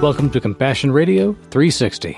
Welcome 0.00 0.30
to 0.30 0.40
Compassion 0.40 0.92
Radio 0.92 1.32
360. 1.50 2.12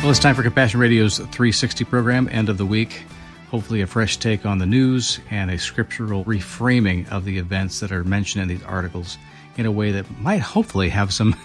Well, 0.00 0.10
it's 0.10 0.18
time 0.18 0.34
for 0.34 0.42
Compassion 0.42 0.80
Radio's 0.80 1.18
360 1.18 1.84
program, 1.84 2.26
end 2.32 2.48
of 2.48 2.56
the 2.56 2.64
week. 2.64 3.02
Hopefully, 3.50 3.82
a 3.82 3.86
fresh 3.86 4.16
take 4.16 4.46
on 4.46 4.56
the 4.56 4.64
news 4.64 5.20
and 5.30 5.50
a 5.50 5.58
scriptural 5.58 6.24
reframing 6.24 7.06
of 7.12 7.26
the 7.26 7.36
events 7.36 7.80
that 7.80 7.92
are 7.92 8.04
mentioned 8.04 8.40
in 8.40 8.48
these 8.48 8.64
articles 8.64 9.18
in 9.58 9.66
a 9.66 9.70
way 9.70 9.92
that 9.92 10.10
might 10.18 10.40
hopefully 10.40 10.88
have 10.88 11.12
some 11.12 11.36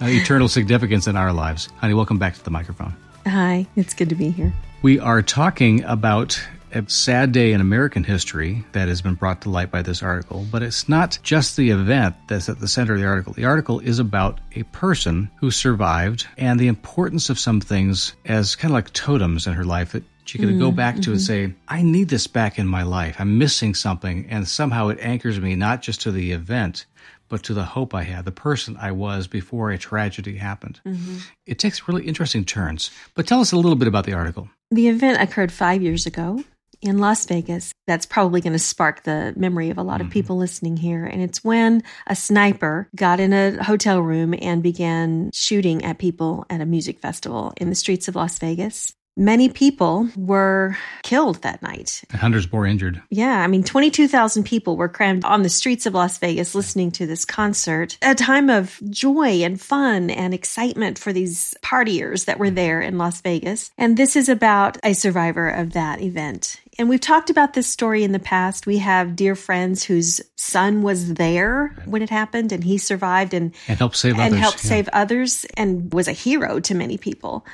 Uh, 0.00 0.06
eternal 0.06 0.48
significance 0.48 1.06
in 1.06 1.14
our 1.14 1.30
lives. 1.30 1.68
Honey, 1.76 1.92
welcome 1.92 2.18
back 2.18 2.34
to 2.34 2.42
the 2.42 2.50
microphone. 2.50 2.94
Hi, 3.26 3.66
it's 3.76 3.92
good 3.92 4.08
to 4.08 4.14
be 4.14 4.30
here. 4.30 4.50
We 4.80 4.98
are 4.98 5.20
talking 5.20 5.84
about 5.84 6.40
a 6.72 6.88
sad 6.88 7.32
day 7.32 7.52
in 7.52 7.60
American 7.60 8.04
history 8.04 8.64
that 8.72 8.88
has 8.88 9.02
been 9.02 9.14
brought 9.14 9.42
to 9.42 9.50
light 9.50 9.70
by 9.70 9.82
this 9.82 10.02
article, 10.02 10.46
but 10.50 10.62
it's 10.62 10.88
not 10.88 11.18
just 11.22 11.56
the 11.56 11.68
event 11.70 12.16
that's 12.28 12.48
at 12.48 12.60
the 12.60 12.68
center 12.68 12.94
of 12.94 13.00
the 13.00 13.06
article. 13.06 13.34
The 13.34 13.44
article 13.44 13.80
is 13.80 13.98
about 13.98 14.40
a 14.54 14.62
person 14.64 15.30
who 15.36 15.50
survived 15.50 16.26
and 16.38 16.58
the 16.58 16.68
importance 16.68 17.28
of 17.28 17.38
some 17.38 17.60
things 17.60 18.14
as 18.24 18.56
kind 18.56 18.72
of 18.72 18.76
like 18.76 18.94
totems 18.94 19.46
in 19.46 19.52
her 19.52 19.64
life 19.64 19.92
that 19.92 20.04
she 20.24 20.38
could 20.38 20.60
go 20.60 20.70
mm, 20.70 20.76
back 20.76 20.94
to 21.00 21.10
and 21.10 21.20
mm-hmm. 21.20 21.50
say, 21.50 21.54
I 21.66 21.82
need 21.82 22.08
this 22.08 22.28
back 22.28 22.58
in 22.58 22.66
my 22.66 22.84
life. 22.84 23.16
I'm 23.18 23.36
missing 23.36 23.74
something. 23.74 24.26
And 24.30 24.46
somehow 24.46 24.88
it 24.88 24.98
anchors 25.00 25.40
me 25.40 25.56
not 25.56 25.82
just 25.82 26.02
to 26.02 26.12
the 26.12 26.30
event, 26.32 26.86
but 27.30 27.42
to 27.44 27.54
the 27.54 27.64
hope 27.64 27.94
I 27.94 28.02
had, 28.02 28.26
the 28.26 28.32
person 28.32 28.76
I 28.78 28.92
was 28.92 29.26
before 29.26 29.70
a 29.70 29.78
tragedy 29.78 30.36
happened. 30.36 30.80
Mm-hmm. 30.84 31.18
It 31.46 31.58
takes 31.58 31.88
really 31.88 32.06
interesting 32.06 32.44
turns. 32.44 32.90
But 33.14 33.26
tell 33.26 33.40
us 33.40 33.52
a 33.52 33.56
little 33.56 33.76
bit 33.76 33.88
about 33.88 34.04
the 34.04 34.12
article. 34.12 34.50
The 34.70 34.88
event 34.88 35.22
occurred 35.22 35.50
five 35.50 35.80
years 35.80 36.04
ago 36.04 36.44
in 36.82 36.98
Las 36.98 37.24
Vegas. 37.26 37.72
That's 37.86 38.06
probably 38.06 38.40
going 38.40 38.52
to 38.52 38.58
spark 38.58 39.04
the 39.04 39.32
memory 39.36 39.70
of 39.70 39.78
a 39.78 39.82
lot 39.82 40.00
of 40.00 40.06
mm-hmm. 40.06 40.12
people 40.12 40.36
listening 40.36 40.76
here. 40.76 41.04
And 41.04 41.22
it's 41.22 41.44
when 41.44 41.82
a 42.06 42.16
sniper 42.16 42.88
got 42.94 43.20
in 43.20 43.32
a 43.32 43.62
hotel 43.62 44.00
room 44.00 44.34
and 44.40 44.62
began 44.62 45.30
shooting 45.32 45.84
at 45.84 45.98
people 45.98 46.44
at 46.50 46.60
a 46.60 46.66
music 46.66 47.00
festival 47.00 47.52
in 47.56 47.68
the 47.70 47.74
streets 47.74 48.08
of 48.08 48.16
Las 48.16 48.38
Vegas. 48.38 48.92
Many 49.20 49.50
people 49.50 50.08
were 50.16 50.78
killed 51.02 51.42
that 51.42 51.60
night. 51.60 52.02
Hundreds 52.10 52.50
more 52.50 52.64
injured. 52.64 53.02
Yeah, 53.10 53.42
I 53.42 53.48
mean, 53.48 53.62
22,000 53.62 54.44
people 54.44 54.78
were 54.78 54.88
crammed 54.88 55.26
on 55.26 55.42
the 55.42 55.50
streets 55.50 55.84
of 55.84 55.92
Las 55.92 56.16
Vegas 56.16 56.54
listening 56.54 56.90
to 56.92 57.06
this 57.06 57.26
concert, 57.26 57.98
a 58.00 58.14
time 58.14 58.48
of 58.48 58.80
joy 58.88 59.42
and 59.42 59.60
fun 59.60 60.08
and 60.08 60.32
excitement 60.32 60.98
for 60.98 61.12
these 61.12 61.54
partiers 61.62 62.24
that 62.24 62.38
were 62.38 62.48
there 62.48 62.80
in 62.80 62.96
Las 62.96 63.20
Vegas. 63.20 63.70
And 63.76 63.98
this 63.98 64.16
is 64.16 64.30
about 64.30 64.78
a 64.82 64.94
survivor 64.94 65.50
of 65.50 65.74
that 65.74 66.00
event. 66.00 66.58
And 66.78 66.88
we've 66.88 66.98
talked 66.98 67.28
about 67.28 67.52
this 67.52 67.66
story 67.66 68.04
in 68.04 68.12
the 68.12 68.18
past. 68.18 68.66
We 68.66 68.78
have 68.78 69.16
dear 69.16 69.34
friends 69.34 69.84
whose 69.84 70.22
son 70.36 70.80
was 70.80 71.12
there 71.12 71.76
when 71.84 72.00
it 72.00 72.08
happened 72.08 72.52
and 72.52 72.64
he 72.64 72.78
survived 72.78 73.34
and, 73.34 73.54
And 73.68 73.76
help 73.76 73.94
save 73.94 74.14
and 74.14 74.32
others. 74.32 74.38
helped 74.38 74.64
yeah. 74.64 74.68
save 74.70 74.88
others 74.94 75.44
and 75.58 75.92
was 75.92 76.08
a 76.08 76.12
hero 76.12 76.58
to 76.60 76.74
many 76.74 76.96
people. 76.96 77.44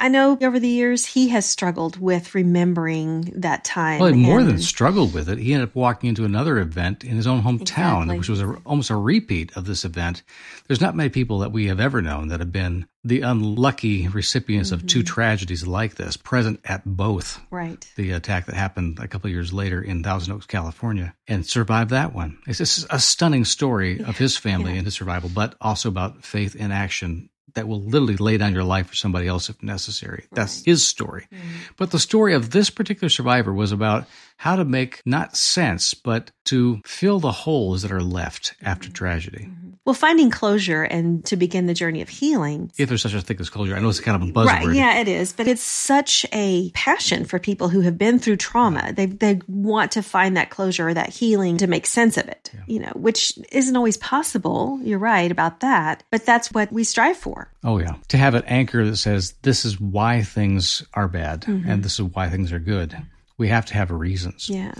I 0.00 0.08
know 0.08 0.36
over 0.40 0.58
the 0.58 0.68
years 0.68 1.06
he 1.06 1.28
has 1.28 1.46
struggled 1.46 1.98
with 2.00 2.34
remembering 2.34 3.32
that 3.36 3.64
time. 3.64 4.00
Well, 4.00 4.12
he 4.12 4.20
more 4.20 4.42
than 4.42 4.58
struggled 4.58 5.14
with 5.14 5.28
it. 5.28 5.38
He 5.38 5.52
ended 5.52 5.68
up 5.68 5.74
walking 5.74 6.08
into 6.08 6.24
another 6.24 6.58
event 6.58 7.04
in 7.04 7.16
his 7.16 7.26
own 7.26 7.42
hometown, 7.42 8.02
Exactly. 8.04 8.18
which 8.18 8.28
was 8.28 8.40
a, 8.40 8.54
almost 8.66 8.90
a 8.90 8.96
repeat 8.96 9.56
of 9.56 9.64
this 9.66 9.84
event. 9.84 10.22
There's 10.66 10.80
not 10.80 10.94
many 10.96 11.08
people 11.10 11.38
that 11.40 11.52
we 11.52 11.66
have 11.66 11.80
ever 11.80 12.02
known 12.02 12.28
that 12.28 12.40
have 12.40 12.52
been 12.52 12.86
the 13.02 13.22
unlucky 13.22 14.08
recipients 14.08 14.72
of 14.72 14.80
Mm-hmm. 14.80 14.86
two 14.88 15.02
tragedies 15.02 15.66
like 15.66 15.94
this, 15.94 16.18
present 16.18 16.60
at 16.64 16.82
both. 16.84 17.40
right. 17.50 17.86
The 17.96 18.10
attack 18.12 18.44
that 18.46 18.54
happened 18.54 18.98
a 18.98 19.08
couple 19.08 19.28
of 19.28 19.32
years 19.32 19.52
later 19.54 19.80
in 19.80 20.02
Thousand 20.02 20.34
Oaks, 20.34 20.44
California, 20.44 21.14
and 21.26 21.46
survived 21.46 21.90
that 21.90 22.14
one. 22.14 22.38
It's 22.46 22.58
just 22.58 22.86
a 22.90 22.98
stunning 22.98 23.46
story 23.46 24.02
of 24.04 24.18
his 24.18 24.36
family 24.36 24.76
and 24.76 24.84
his 24.86 24.94
survival, 24.94 25.30
but 25.34 25.54
also 25.62 25.88
about 25.88 26.24
faith 26.26 26.54
in 26.54 26.72
action 26.72 27.29
that 27.54 27.68
will 27.68 27.80
literally 27.80 28.16
lay 28.16 28.36
down 28.36 28.54
your 28.54 28.64
life 28.64 28.88
for 28.88 28.94
somebody 28.94 29.26
else 29.26 29.48
if 29.48 29.62
necessary. 29.62 30.26
That's 30.32 30.64
his 30.64 30.86
story. 30.86 31.26
Mm-hmm. 31.32 31.56
But 31.76 31.90
the 31.90 31.98
story 31.98 32.34
of 32.34 32.50
this 32.50 32.70
particular 32.70 33.08
survivor 33.08 33.52
was 33.52 33.72
about 33.72 34.06
how 34.40 34.56
to 34.56 34.64
make 34.64 35.02
not 35.04 35.36
sense, 35.36 35.92
but 35.92 36.30
to 36.46 36.80
fill 36.86 37.20
the 37.20 37.30
holes 37.30 37.82
that 37.82 37.92
are 37.92 38.02
left 38.02 38.54
after 38.62 38.86
mm-hmm. 38.86 38.94
tragedy. 38.94 39.44
Mm-hmm. 39.50 39.68
Well, 39.84 39.94
finding 39.94 40.30
closure 40.30 40.82
and 40.82 41.22
to 41.26 41.36
begin 41.36 41.66
the 41.66 41.74
journey 41.74 42.00
of 42.00 42.08
healing. 42.08 42.72
If 42.78 42.88
there's 42.88 43.02
such 43.02 43.12
a 43.12 43.20
thing 43.20 43.36
as 43.38 43.50
closure, 43.50 43.76
I 43.76 43.80
know 43.80 43.90
it's 43.90 44.00
kind 44.00 44.22
of 44.22 44.26
a 44.26 44.32
buzzword. 44.32 44.46
Right, 44.46 44.76
yeah, 44.76 44.98
it 44.98 45.08
is, 45.08 45.34
but 45.34 45.46
it's 45.46 45.62
such 45.62 46.24
a 46.32 46.70
passion 46.70 47.26
for 47.26 47.38
people 47.38 47.68
who 47.68 47.80
have 47.80 47.98
been 47.98 48.18
through 48.18 48.36
trauma. 48.36 48.94
They 48.94 49.06
they 49.06 49.40
want 49.46 49.92
to 49.92 50.02
find 50.02 50.38
that 50.38 50.48
closure 50.48 50.88
or 50.88 50.94
that 50.94 51.10
healing 51.10 51.58
to 51.58 51.66
make 51.66 51.86
sense 51.86 52.16
of 52.16 52.26
it. 52.26 52.50
You 52.66 52.80
know, 52.80 52.92
which 52.94 53.38
isn't 53.52 53.76
always 53.76 53.98
possible. 53.98 54.80
You're 54.82 54.98
right 54.98 55.30
about 55.30 55.60
that, 55.60 56.02
but 56.10 56.24
that's 56.24 56.50
what 56.50 56.72
we 56.72 56.84
strive 56.84 57.16
for. 57.16 57.52
Oh, 57.62 57.78
yeah. 57.78 57.96
To 58.08 58.16
have 58.16 58.34
an 58.34 58.44
anchor 58.46 58.86
that 58.86 58.96
says, 58.96 59.34
this 59.42 59.66
is 59.66 59.78
why 59.78 60.22
things 60.22 60.82
are 60.94 61.08
bad 61.08 61.46
and 61.46 61.64
mm-hmm. 61.64 61.80
this 61.82 61.98
is 61.98 62.02
why 62.02 62.30
things 62.30 62.52
are 62.52 62.58
good. 62.58 62.96
We 63.40 63.48
have 63.48 63.66
to 63.66 63.74
have 63.74 63.90
reasons. 63.90 64.48
Yeah. 64.48 64.74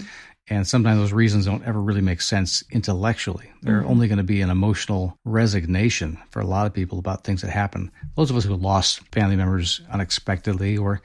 And 0.49 0.67
sometimes 0.67 0.99
those 0.99 1.13
reasons 1.13 1.47
don't 1.47 1.65
ever 1.65 1.81
really 1.81 2.01
make 2.01 2.21
sense 2.21 2.63
intellectually. 2.71 3.51
They're 3.63 3.81
mm-hmm. 3.81 3.91
only 3.91 4.09
going 4.09 4.19
to 4.19 4.25
be 4.25 4.43
an 4.43 4.51
emotional 4.51 5.17
resignation 5.25 6.19
for 6.31 6.41
a 6.41 6.47
lot 6.47 6.67
of 6.67 6.75
people 6.75 6.99
about 6.99 7.25
things 7.25 7.41
that 7.41 7.51
happen. 7.51 7.91
Those 8.17 8.31
of 8.31 8.37
us 8.37 8.45
who 8.45 8.57
lost 8.57 9.01
family 9.15 9.37
members 9.37 9.81
unexpectedly, 9.91 10.77
or, 10.77 11.01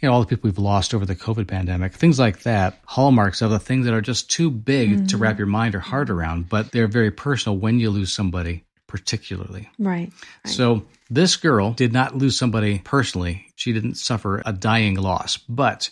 you 0.00 0.08
know, 0.08 0.12
all 0.12 0.20
the 0.20 0.26
people 0.26 0.48
we've 0.48 0.58
lost 0.58 0.92
over 0.92 1.06
the 1.06 1.16
COVID 1.16 1.48
pandemic, 1.48 1.94
things 1.94 2.18
like 2.18 2.42
that, 2.42 2.78
hallmarks 2.84 3.40
of 3.40 3.50
the 3.50 3.58
things 3.58 3.86
that 3.86 3.94
are 3.94 4.02
just 4.02 4.30
too 4.30 4.50
big 4.50 4.90
to 4.90 5.14
mm-hmm. 5.14 5.22
wrap 5.22 5.38
your 5.38 5.46
mind 5.46 5.74
or 5.76 5.80
heart 5.80 6.10
around, 6.10 6.48
but 6.48 6.72
they're 6.72 6.88
very 6.88 7.12
personal 7.12 7.56
when 7.56 7.78
you 7.78 7.88
lose 7.88 8.12
somebody, 8.12 8.64
particularly. 8.86 9.70
Right. 9.78 10.12
So 10.44 10.82
this 11.08 11.36
girl 11.36 11.72
did 11.72 11.92
not 11.92 12.18
lose 12.18 12.36
somebody 12.36 12.80
personally. 12.80 13.46
She 13.54 13.72
didn't 13.72 13.94
suffer 13.94 14.42
a 14.44 14.52
dying 14.52 14.96
loss, 14.96 15.36
but 15.36 15.90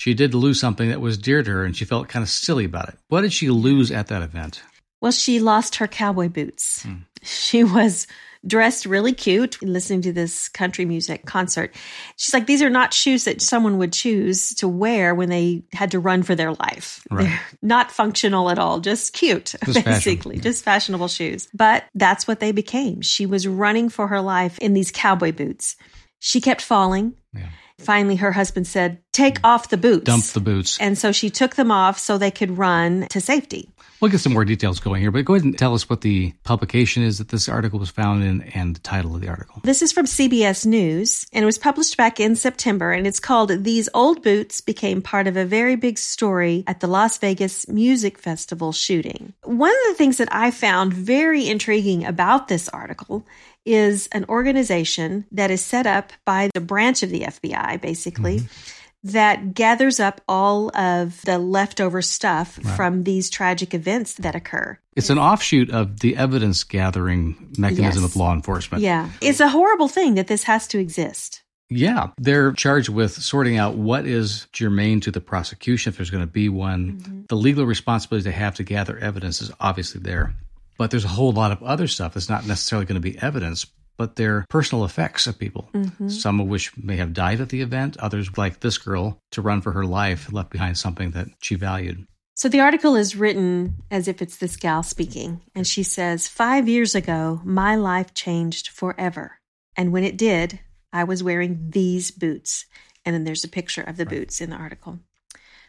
she 0.00 0.14
did 0.14 0.32
lose 0.32 0.58
something 0.58 0.88
that 0.88 1.02
was 1.02 1.18
dear 1.18 1.42
to 1.42 1.50
her 1.50 1.62
and 1.62 1.76
she 1.76 1.84
felt 1.84 2.08
kind 2.08 2.22
of 2.22 2.30
silly 2.30 2.64
about 2.64 2.88
it. 2.88 2.96
What 3.08 3.20
did 3.20 3.34
she 3.34 3.50
lose 3.50 3.90
at 3.90 4.06
that 4.06 4.22
event? 4.22 4.62
Well, 5.02 5.12
she 5.12 5.40
lost 5.40 5.76
her 5.76 5.86
cowboy 5.86 6.30
boots. 6.30 6.84
Hmm. 6.84 6.94
She 7.22 7.64
was 7.64 8.06
dressed 8.46 8.86
really 8.86 9.12
cute 9.12 9.60
listening 9.60 10.00
to 10.00 10.12
this 10.14 10.48
country 10.48 10.86
music 10.86 11.26
concert. 11.26 11.74
She's 12.16 12.32
like, 12.32 12.46
these 12.46 12.62
are 12.62 12.70
not 12.70 12.94
shoes 12.94 13.24
that 13.24 13.42
someone 13.42 13.76
would 13.76 13.92
choose 13.92 14.54
to 14.54 14.68
wear 14.68 15.14
when 15.14 15.28
they 15.28 15.64
had 15.74 15.90
to 15.90 16.00
run 16.00 16.22
for 16.22 16.34
their 16.34 16.54
life. 16.54 17.06
Right. 17.10 17.24
They're 17.24 17.40
not 17.60 17.92
functional 17.92 18.48
at 18.48 18.58
all, 18.58 18.80
just 18.80 19.12
cute, 19.12 19.54
Just 19.66 19.84
basically, 19.84 20.38
just 20.38 20.64
fashionable 20.64 21.08
shoes. 21.08 21.46
But 21.52 21.84
that's 21.94 22.26
what 22.26 22.40
they 22.40 22.52
became. 22.52 23.02
She 23.02 23.26
was 23.26 23.46
running 23.46 23.90
for 23.90 24.08
her 24.08 24.22
life 24.22 24.58
in 24.60 24.72
these 24.72 24.90
cowboy 24.90 25.32
boots. 25.32 25.76
She 26.20 26.40
kept 26.40 26.62
falling. 26.62 27.12
Yeah. 27.34 27.50
Finally, 27.80 28.16
her 28.16 28.32
husband 28.32 28.66
said, 28.66 28.98
Take 29.12 29.38
off 29.42 29.70
the 29.70 29.76
boots. 29.76 30.04
Dump 30.04 30.24
the 30.24 30.40
boots. 30.40 30.78
And 30.78 30.96
so 30.96 31.12
she 31.12 31.30
took 31.30 31.56
them 31.56 31.70
off 31.70 31.98
so 31.98 32.16
they 32.16 32.30
could 32.30 32.56
run 32.56 33.06
to 33.10 33.20
safety. 33.20 33.68
We'll 34.00 34.10
get 34.10 34.20
some 34.20 34.32
more 34.32 34.46
details 34.46 34.80
going 34.80 35.02
here, 35.02 35.10
but 35.10 35.26
go 35.26 35.34
ahead 35.34 35.44
and 35.44 35.58
tell 35.58 35.74
us 35.74 35.90
what 35.90 36.00
the 36.00 36.32
publication 36.42 37.02
is 37.02 37.18
that 37.18 37.28
this 37.28 37.50
article 37.50 37.78
was 37.78 37.90
found 37.90 38.24
in 38.24 38.40
and 38.54 38.74
the 38.74 38.80
title 38.80 39.14
of 39.14 39.20
the 39.20 39.28
article. 39.28 39.60
This 39.62 39.82
is 39.82 39.92
from 39.92 40.06
CBS 40.06 40.64
News 40.64 41.26
and 41.34 41.42
it 41.42 41.46
was 41.46 41.58
published 41.58 41.98
back 41.98 42.18
in 42.18 42.34
September 42.34 42.92
and 42.92 43.06
it's 43.06 43.20
called 43.20 43.62
These 43.62 43.90
Old 43.92 44.22
Boots 44.22 44.62
Became 44.62 45.02
Part 45.02 45.26
of 45.26 45.36
a 45.36 45.44
Very 45.44 45.76
Big 45.76 45.98
Story 45.98 46.64
at 46.66 46.80
the 46.80 46.86
Las 46.86 47.18
Vegas 47.18 47.68
Music 47.68 48.16
Festival 48.16 48.72
Shooting. 48.72 49.34
One 49.44 49.70
of 49.70 49.88
the 49.88 49.94
things 49.98 50.16
that 50.16 50.32
I 50.32 50.50
found 50.50 50.94
very 50.94 51.46
intriguing 51.46 52.06
about 52.06 52.48
this 52.48 52.70
article 52.70 53.26
is 53.64 54.08
an 54.12 54.24
organization 54.28 55.26
that 55.32 55.50
is 55.50 55.60
set 55.64 55.86
up 55.86 56.12
by 56.24 56.50
the 56.54 56.60
branch 56.60 57.02
of 57.02 57.10
the 57.10 57.22
FBI, 57.22 57.80
basically. 57.80 58.38
Mm-hmm. 58.38 58.76
That 59.02 59.54
gathers 59.54 59.98
up 59.98 60.20
all 60.28 60.76
of 60.76 61.22
the 61.22 61.38
leftover 61.38 62.02
stuff 62.02 62.58
from 62.76 63.04
these 63.04 63.30
tragic 63.30 63.72
events 63.72 64.12
that 64.16 64.34
occur. 64.34 64.78
It's 64.94 65.08
an 65.08 65.18
offshoot 65.18 65.70
of 65.70 66.00
the 66.00 66.18
evidence 66.18 66.64
gathering 66.64 67.54
mechanism 67.56 68.02
Yes. 68.02 68.10
of 68.10 68.16
law 68.16 68.34
enforcement. 68.34 68.82
Yeah. 68.84 69.08
It's 69.22 69.40
a 69.40 69.48
horrible 69.48 69.88
thing 69.88 70.16
that 70.16 70.26
this 70.26 70.42
has 70.42 70.68
to 70.68 70.78
exist. 70.78 71.42
Yeah, 71.70 72.08
they're 72.18 72.52
charged 72.52 72.90
with 72.90 73.12
sorting 73.12 73.56
out 73.56 73.76
what 73.76 74.04
is 74.04 74.48
germane 74.52 75.00
to 75.00 75.10
the 75.10 75.20
prosecution, 75.22 75.90
if 75.90 75.96
there's 75.96 76.10
going 76.10 76.26
to 76.26 76.30
be 76.30 76.50
one. 76.50 76.98
Mm-hmm. 77.00 77.20
The 77.28 77.36
legal 77.36 77.64
responsibility 77.64 78.28
they 78.28 78.36
have 78.36 78.56
to 78.56 78.64
gather 78.64 78.98
evidence 78.98 79.40
is 79.40 79.50
obviously 79.60 80.02
there. 80.02 80.34
But 80.80 80.90
there's 80.90 81.04
a 81.04 81.08
whole 81.08 81.32
lot 81.32 81.52
of 81.52 81.62
other 81.62 81.86
stuff 81.86 82.14
that's 82.14 82.30
not 82.30 82.46
necessarily 82.46 82.86
going 82.86 82.94
to 82.94 83.02
be 83.02 83.18
evidence, 83.18 83.66
but 83.98 84.16
they're 84.16 84.46
personal 84.48 84.86
effects 84.86 85.26
of 85.26 85.38
people. 85.38 85.68
Mm-hmm. 85.74 86.08
Some 86.08 86.40
of 86.40 86.46
which 86.46 86.74
may 86.74 86.96
have 86.96 87.12
died 87.12 87.42
at 87.42 87.50
the 87.50 87.60
event, 87.60 87.98
others, 87.98 88.38
like 88.38 88.60
this 88.60 88.78
girl, 88.78 89.18
to 89.32 89.42
run 89.42 89.60
for 89.60 89.72
her 89.72 89.84
life, 89.84 90.32
left 90.32 90.48
behind 90.48 90.78
something 90.78 91.10
that 91.10 91.26
she 91.42 91.54
valued. 91.54 92.06
So 92.34 92.48
the 92.48 92.60
article 92.60 92.96
is 92.96 93.14
written 93.14 93.74
as 93.90 94.08
if 94.08 94.22
it's 94.22 94.38
this 94.38 94.56
gal 94.56 94.82
speaking. 94.82 95.42
And 95.54 95.66
she 95.66 95.82
says, 95.82 96.28
Five 96.28 96.66
years 96.66 96.94
ago, 96.94 97.42
my 97.44 97.76
life 97.76 98.14
changed 98.14 98.68
forever. 98.68 99.38
And 99.76 99.92
when 99.92 100.04
it 100.04 100.16
did, 100.16 100.60
I 100.94 101.04
was 101.04 101.22
wearing 101.22 101.68
these 101.68 102.10
boots. 102.10 102.64
And 103.04 103.14
then 103.14 103.24
there's 103.24 103.44
a 103.44 103.48
picture 103.48 103.82
of 103.82 103.98
the 103.98 104.06
right. 104.06 104.16
boots 104.16 104.40
in 104.40 104.48
the 104.48 104.56
article. 104.56 104.98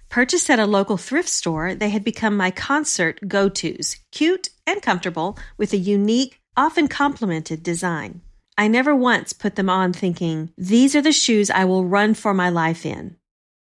Purchased 0.07 0.49
at 0.49 0.59
a 0.59 0.65
local 0.65 0.95
thrift 0.95 1.29
store, 1.29 1.75
they 1.75 1.89
had 1.89 2.03
become 2.05 2.35
my 2.35 2.51
concert 2.51 3.19
go 3.27 3.49
tos, 3.49 3.97
cute 4.11 4.49
and 4.71 4.81
comfortable, 4.81 5.37
with 5.57 5.73
a 5.73 5.77
unique, 5.77 6.39
often 6.55 6.87
complimented 6.87 7.61
design. 7.61 8.21
I 8.57 8.67
never 8.67 8.95
once 8.95 9.33
put 9.33 9.55
them 9.55 9.69
on 9.69 9.93
thinking, 9.93 10.51
these 10.57 10.95
are 10.95 11.01
the 11.01 11.11
shoes 11.11 11.49
I 11.49 11.65
will 11.65 11.85
run 11.85 12.13
for 12.13 12.33
my 12.33 12.49
life 12.49 12.85
in. 12.85 13.17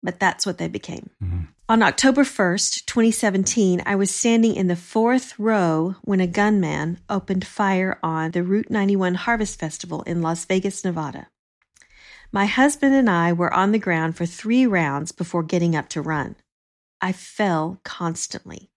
But 0.03 0.21
that's 0.21 0.45
what 0.45 0.59
they 0.59 0.69
became. 0.69 1.11
Mm-hmm. 1.23 1.41
On 1.67 1.83
October 1.83 2.25
1st, 2.25 2.85
2017, 2.85 3.83
I 3.87 3.97
was 3.97 4.15
standing 4.15 4.55
in 4.55 4.67
the 4.67 4.77
fourth 4.77 5.39
row 5.39 5.95
when 6.03 6.21
a 6.21 6.27
gunman 6.27 6.99
opened 7.09 7.47
fire 7.47 7.99
on 8.03 8.33
the 8.33 8.43
Route 8.43 8.71
91 8.71 9.15
Harvest 9.15 9.59
Festival 9.59 10.03
in 10.03 10.21
Las 10.21 10.45
Vegas, 10.45 10.85
Nevada. 10.85 11.29
My 12.31 12.45
husband 12.45 12.95
and 12.95 13.09
I 13.09 13.33
were 13.33 13.53
on 13.55 13.73
the 13.73 13.79
ground 13.79 14.17
for 14.17 14.27
three 14.27 14.67
rounds 14.67 15.11
before 15.11 15.43
getting 15.43 15.75
up 15.75 15.89
to 15.91 16.03
run. 16.03 16.37
I 17.01 17.13
fell 17.13 17.81
constantly. 17.83 18.71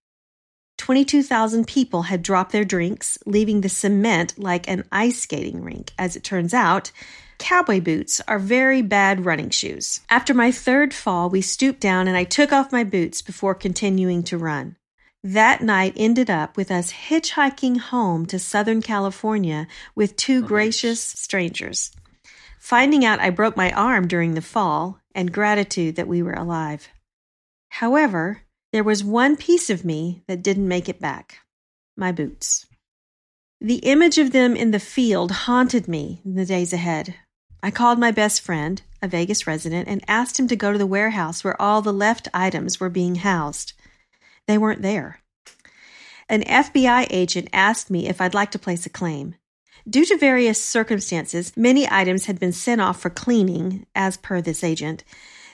22,000 0.78 1.68
people 1.68 2.04
had 2.04 2.24
dropped 2.24 2.52
their 2.52 2.64
drinks, 2.64 3.18
leaving 3.26 3.62
the 3.62 3.70
cement 3.70 4.38
like 4.38 4.68
an 4.68 4.84
ice 4.92 5.22
skating 5.22 5.64
rink. 5.64 5.92
As 5.98 6.16
it 6.16 6.24
turns 6.24 6.54
out, 6.54 6.92
cowboy 7.40 7.82
boots 7.82 8.22
are 8.28 8.40
very 8.40 8.82
bad 8.82 9.26
running 9.26 9.50
shoes. 9.50 10.02
After 10.10 10.34
my 10.34 10.52
third 10.52 10.94
fall, 10.94 11.30
we 11.30 11.42
stooped 11.42 11.80
down 11.80 12.08
and 12.08 12.16
I 12.16 12.24
took 12.24 12.52
off 12.52 12.72
my 12.72 12.84
boots 12.84 13.22
before 13.22 13.56
continuing 13.56 14.24
to 14.24 14.38
run. 14.38 14.76
That 15.24 15.62
night 15.62 15.94
ended 15.98 16.30
up 16.30 16.56
with 16.56 16.72
us 16.72 16.94
hitchhiking 16.94 17.80
home 17.80 18.26
to 18.28 18.40
Southern 18.40 18.82
California 18.82 19.68
with 19.96 20.16
two 20.16 20.44
oh, 20.44 20.48
gracious 20.48 21.02
strangers. 21.02 21.92
Finding 22.60 23.04
out 23.04 23.20
I 23.20 23.32
broke 23.32 23.58
my 23.58 23.72
arm 23.72 24.08
during 24.08 24.36
the 24.36 24.42
fall 24.42 25.00
and 25.16 25.34
gratitude 25.34 25.96
that 25.96 26.08
we 26.08 26.22
were 26.22 26.34
alive. 26.34 26.90
However, 27.70 28.44
there 28.72 28.84
was 28.84 29.04
one 29.04 29.38
piece 29.38 29.70
of 29.70 29.86
me 29.86 30.24
that 30.28 30.44
didn't 30.44 30.68
make 30.68 30.90
it 30.90 31.00
back 31.00 31.40
my 31.98 32.12
boots. 32.12 32.68
The 33.60 33.78
image 33.78 34.20
of 34.20 34.32
them 34.32 34.56
in 34.56 34.70
the 34.70 34.80
field 34.80 35.32
haunted 35.32 35.88
me 35.88 36.22
in 36.24 36.36
the 36.36 36.46
days 36.46 36.72
ahead. 36.74 37.16
I 37.64 37.72
called 37.72 37.98
my 37.98 38.12
best 38.12 38.42
friend, 38.42 38.80
a 39.02 39.08
Vegas 39.08 39.48
resident, 39.48 39.88
and 39.88 40.04
asked 40.08 40.40
him 40.40 40.48
to 40.50 40.56
go 40.56 40.72
to 40.72 40.78
the 40.78 40.86
warehouse 40.86 41.44
where 41.44 41.60
all 41.60 41.82
the 41.82 41.92
left 41.92 42.28
items 42.36 42.80
were 42.80 42.90
being 42.90 43.16
housed. 43.16 43.74
They 44.46 44.60
weren't 44.60 44.84
there. 44.84 45.22
An 46.30 46.44
FBI 46.44 47.08
agent 47.10 47.50
asked 47.52 47.90
me 47.90 48.08
if 48.08 48.22
I'd 48.22 48.36
like 48.36 48.52
to 48.52 48.60
place 48.60 48.86
a 48.86 48.90
claim. 48.90 49.36
Due 49.90 50.06
to 50.06 50.18
various 50.18 50.64
circumstances, 50.64 51.56
many 51.58 51.90
items 51.90 52.26
had 52.26 52.40
been 52.40 52.52
sent 52.52 52.82
off 52.82 53.02
for 53.02 53.10
cleaning, 53.10 53.88
as 53.96 54.18
per 54.18 54.40
this 54.40 54.64
agent. 54.64 55.04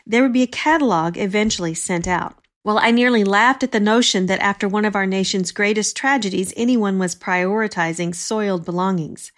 There 0.06 0.24
would 0.24 0.33
be 0.33 0.44
a 0.44 0.48
catalog 0.48 1.18
eventually 1.18 1.74
sent 1.74 2.07
out. 2.07 2.43
Well, 2.63 2.80
I 2.80 2.92
nearly 2.92 3.25
laughed 3.25 3.63
at 3.63 3.74
the 3.74 3.80
notion 3.80 4.27
that 4.27 4.39
after 4.39 4.69
one 4.69 4.86
of 4.86 4.95
our 4.95 5.06
nation's 5.06 5.51
greatest 5.51 5.98
tragedies, 5.98 6.54
anyone 6.56 6.98
was 6.98 7.15
prioritizing 7.15 8.15
soiled 8.15 8.63
belongings. 8.63 9.33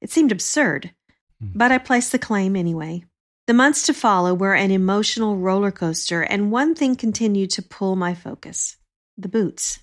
It 0.00 0.10
seemed 0.10 0.32
absurd, 0.32 0.92
hmm. 1.40 1.48
but 1.54 1.70
I 1.70 1.78
placed 1.78 2.12
the 2.12 2.18
claim 2.18 2.56
anyway. 2.56 3.04
The 3.46 3.54
months 3.54 3.84
to 3.86 3.94
follow 3.94 4.32
were 4.32 4.54
an 4.54 4.70
emotional 4.70 5.36
roller 5.36 5.70
coaster, 5.70 6.22
and 6.22 6.50
one 6.50 6.74
thing 6.74 6.96
continued 6.96 7.50
to 7.50 7.62
pull 7.62 7.96
my 7.96 8.14
focus 8.14 8.76
the 9.18 9.28
boots. 9.28 9.80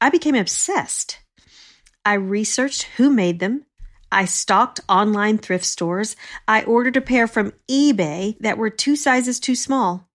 I 0.00 0.10
became 0.10 0.34
obsessed. 0.34 1.18
I 2.04 2.14
researched 2.14 2.84
who 2.96 3.10
made 3.10 3.38
them. 3.38 3.64
I 4.10 4.24
stalked 4.24 4.80
online 4.88 5.38
thrift 5.38 5.64
stores. 5.64 6.16
I 6.48 6.62
ordered 6.64 6.96
a 6.96 7.00
pair 7.00 7.28
from 7.28 7.52
eBay 7.70 8.36
that 8.40 8.58
were 8.58 8.70
two 8.70 8.96
sizes 8.96 9.38
too 9.38 9.54
small. 9.54 10.07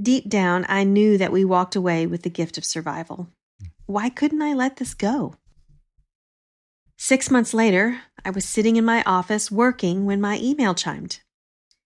Deep 0.00 0.28
down, 0.28 0.64
I 0.68 0.84
knew 0.84 1.18
that 1.18 1.32
we 1.32 1.44
walked 1.44 1.76
away 1.76 2.06
with 2.06 2.22
the 2.22 2.30
gift 2.30 2.56
of 2.56 2.64
survival. 2.64 3.28
Why 3.84 4.08
couldn't 4.08 4.40
I 4.40 4.54
let 4.54 4.76
this 4.76 4.94
go? 4.94 5.34
Six 6.96 7.30
months 7.30 7.52
later, 7.52 8.00
I 8.24 8.30
was 8.30 8.44
sitting 8.44 8.76
in 8.76 8.84
my 8.84 9.02
office 9.04 9.50
working 9.50 10.06
when 10.06 10.20
my 10.20 10.38
email 10.38 10.74
chimed. 10.74 11.20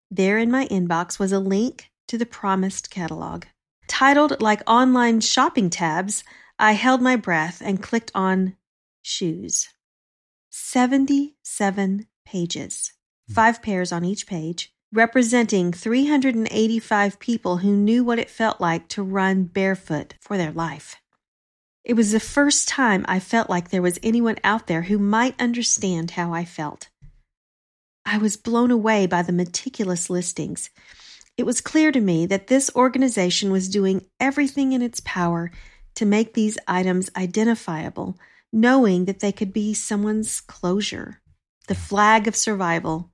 There 0.09 0.39
in 0.39 0.51
my 0.51 0.67
inbox 0.69 1.19
was 1.19 1.33
a 1.33 1.41
link 1.41 1.91
to 2.07 2.17
the 2.17 2.27
promised 2.27 2.91
catalog. 2.91 3.47
Titled 3.89 4.41
like 4.41 4.63
online 4.69 5.21
shopping 5.21 5.69
tabs, 5.69 6.23
I 6.59 6.73
held 6.73 7.03
my 7.03 7.17
breath 7.17 7.61
and 7.65 7.83
clicked 7.83 8.13
on 8.15 8.57
shoes. 9.03 9.69
77 10.51 12.07
pages, 12.25 12.93
hmm. 13.27 13.35
five 13.35 13.63
pairs 13.63 13.91
on 13.91 14.05
each 14.05 14.27
page, 14.29 14.73
representing 14.93 15.73
385 15.73 17.19
people 17.19 17.59
who 17.59 17.77
knew 17.77 18.05
what 18.05 18.19
it 18.19 18.31
felt 18.31 18.61
like 18.61 18.89
to 18.89 19.03
run 19.03 19.45
barefoot 19.45 20.15
for 20.21 20.37
their 20.37 20.53
life. 20.53 20.97
It 21.85 21.95
was 21.95 22.13
the 22.13 22.21
first 22.21 22.69
time 22.69 23.05
I 23.09 23.21
felt 23.21 23.49
like 23.49 23.71
there 23.71 23.83
was 23.83 23.99
anyone 24.03 24.39
out 24.43 24.67
there 24.67 24.83
who 24.83 24.99
might 24.99 25.41
understand 25.41 26.13
how 26.13 26.33
I 26.33 26.45
felt. 26.45 26.89
I 28.05 28.19
was 28.19 28.37
blown 28.37 28.71
away 28.71 29.07
by 29.07 29.23
the 29.23 29.33
meticulous 29.33 30.11
listings. 30.11 30.71
It 31.37 31.45
was 31.45 31.61
clear 31.61 31.93
to 31.93 32.01
me 32.01 32.27
that 32.27 32.47
this 32.47 32.71
organization 32.75 33.53
was 33.53 33.69
doing 33.69 34.07
everything 34.19 34.73
in 34.73 34.83
its 34.83 35.01
power 35.01 35.51
to 35.97 36.07
make 36.07 36.35
these 36.35 36.59
items 36.67 37.11
identifiable, 37.17 38.19
knowing 38.53 39.05
that 39.05 39.21
they 39.21 39.33
could 39.33 39.53
be 39.53 39.75
someone's 39.75 40.41
closure, 40.41 41.21
the 41.69 41.75
flag 41.75 42.27
of 42.27 42.37
survival, 42.37 43.11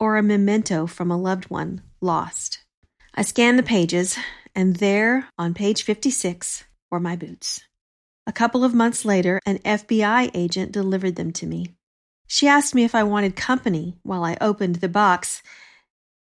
or 0.00 0.16
a 0.16 0.22
memento 0.22 0.86
from 0.86 1.10
a 1.10 1.16
loved 1.16 1.50
one 1.50 1.82
lost. 2.00 2.60
I 3.14 3.22
scanned 3.22 3.58
the 3.58 3.64
pages, 3.64 4.18
and 4.54 4.76
there, 4.76 5.28
on 5.38 5.54
page 5.54 5.82
56, 5.82 6.64
were 6.90 7.00
my 7.00 7.16
boots. 7.16 7.60
A 8.26 8.32
couple 8.32 8.62
of 8.62 8.74
months 8.74 9.04
later, 9.04 9.40
an 9.46 9.58
FBI 9.60 10.30
agent 10.34 10.72
delivered 10.72 11.16
them 11.16 11.32
to 11.32 11.46
me. 11.46 11.74
She 12.26 12.46
asked 12.46 12.74
me 12.74 12.84
if 12.84 12.94
I 12.94 13.02
wanted 13.02 13.36
company 13.36 13.96
while 14.02 14.22
I 14.22 14.36
opened 14.40 14.76
the 14.76 14.88
box, 14.88 15.42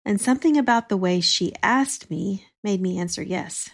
and 0.05 0.19
something 0.19 0.57
about 0.57 0.89
the 0.89 0.97
way 0.97 1.19
she 1.19 1.53
asked 1.61 2.09
me 2.09 2.45
made 2.63 2.81
me 2.81 2.97
answer 2.97 3.21
yes. 3.21 3.69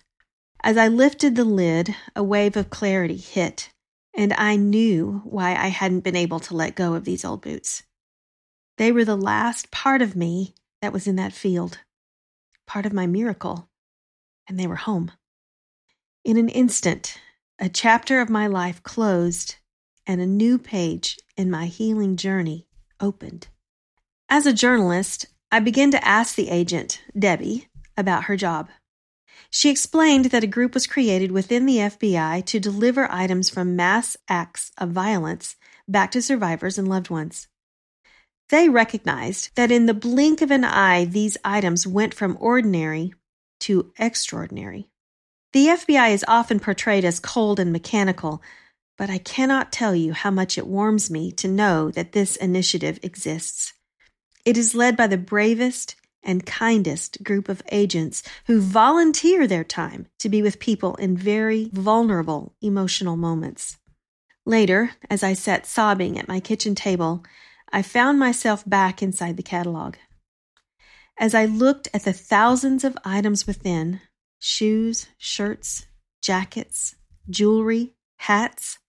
As 0.63 0.75
I 0.75 0.87
lifted 0.87 1.35
the 1.35 1.45
lid, 1.45 1.95
a 2.15 2.23
wave 2.23 2.57
of 2.57 2.71
clarity 2.71 3.17
hit, 3.17 3.69
and 4.17 4.33
I 4.33 4.55
knew 4.55 5.21
why 5.23 5.51
I 5.51 5.67
hadn't 5.67 6.03
been 6.03 6.15
able 6.15 6.39
to 6.41 6.55
let 6.55 6.75
go 6.75 6.95
of 6.95 7.05
these 7.05 7.23
old 7.23 7.41
boots. 7.41 7.83
They 8.77 8.91
were 8.91 9.05
the 9.05 9.15
last 9.15 9.71
part 9.71 10.01
of 10.01 10.15
me 10.15 10.53
that 10.81 10.91
was 10.91 11.07
in 11.07 11.15
that 11.15 11.33
field, 11.33 11.79
part 12.67 12.85
of 12.85 12.93
my 12.93 13.07
miracle, 13.07 13.69
and 14.47 14.59
they 14.59 14.67
were 14.67 14.75
home. 14.75 15.11
In 16.23 16.37
an 16.37 16.49
instant, 16.49 17.19
a 17.57 17.69
chapter 17.69 18.19
of 18.19 18.29
my 18.29 18.47
life 18.47 18.83
closed 18.83 19.55
and 20.05 20.19
a 20.19 20.25
new 20.25 20.57
page 20.57 21.17
in 21.37 21.49
my 21.49 21.67
healing 21.67 22.17
journey 22.17 22.67
opened. 22.99 23.47
As 24.27 24.45
a 24.45 24.53
journalist, 24.53 25.27
I 25.51 25.59
began 25.59 25.91
to 25.91 26.05
ask 26.05 26.35
the 26.35 26.49
agent, 26.49 27.01
Debbie, 27.17 27.67
about 27.95 28.25
her 28.25 28.35
job. 28.35 28.69
She 29.49 29.69
explained 29.69 30.25
that 30.25 30.43
a 30.43 30.47
group 30.47 30.73
was 30.73 30.87
created 30.87 31.31
within 31.31 31.65
the 31.65 31.77
FBI 31.77 32.45
to 32.45 32.59
deliver 32.59 33.09
items 33.09 33.49
from 33.49 33.75
mass 33.75 34.17
acts 34.27 34.71
of 34.77 34.89
violence 34.89 35.55
back 35.87 36.11
to 36.11 36.21
survivors 36.21 36.77
and 36.77 36.89
loved 36.89 37.09
ones. 37.09 37.47
They 38.49 38.69
recognized 38.69 39.49
that 39.55 39.71
in 39.71 39.87
the 39.87 39.93
blink 39.93 40.41
of 40.41 40.51
an 40.51 40.63
eye, 40.63 41.05
these 41.05 41.37
items 41.43 41.87
went 41.87 42.13
from 42.13 42.37
ordinary 42.39 43.13
to 43.61 43.91
extraordinary. 43.97 44.87
The 45.53 45.67
FBI 45.67 46.11
is 46.11 46.25
often 46.27 46.59
portrayed 46.59 47.05
as 47.05 47.19
cold 47.19 47.59
and 47.59 47.71
mechanical, 47.71 48.41
but 48.97 49.09
I 49.09 49.17
cannot 49.17 49.71
tell 49.71 49.95
you 49.95 50.13
how 50.13 50.29
much 50.29 50.57
it 50.57 50.67
warms 50.67 51.09
me 51.09 51.31
to 51.33 51.47
know 51.47 51.89
that 51.91 52.11
this 52.11 52.35
initiative 52.35 52.99
exists. 53.01 53.73
It 54.43 54.57
is 54.57 54.75
led 54.75 54.95
by 54.95 55.07
the 55.07 55.17
bravest 55.17 55.95
and 56.21 56.45
kindest 56.45 57.23
group 57.23 57.49
of 57.49 57.63
agents 57.71 58.21
who 58.47 58.59
volunteer 58.59 59.47
their 59.47 59.63
time 59.63 60.07
to 60.19 60.29
be 60.29 60.41
with 60.41 60.59
people 60.59 60.95
in 60.95 61.15
very 61.15 61.69
vulnerable 61.71 62.53
emotional 62.61 63.15
moments. 63.15 63.77
Later, 64.45 64.91
as 65.09 65.23
I 65.23 65.33
sat 65.33 65.65
sobbing 65.65 66.19
at 66.19 66.27
my 66.27 66.39
kitchen 66.39 66.75
table, 66.75 67.23
I 67.71 67.81
found 67.81 68.19
myself 68.19 68.63
back 68.67 69.01
inside 69.01 69.37
the 69.37 69.43
catalog. 69.43 69.95
As 71.17 71.33
I 71.33 71.45
looked 71.45 71.87
at 71.93 72.03
the 72.03 72.13
thousands 72.13 72.83
of 72.83 72.97
items 73.03 73.47
within 73.47 74.01
shoes, 74.39 75.07
shirts, 75.17 75.87
jackets, 76.21 76.95
jewelry, 77.29 77.93
hats 78.17 78.79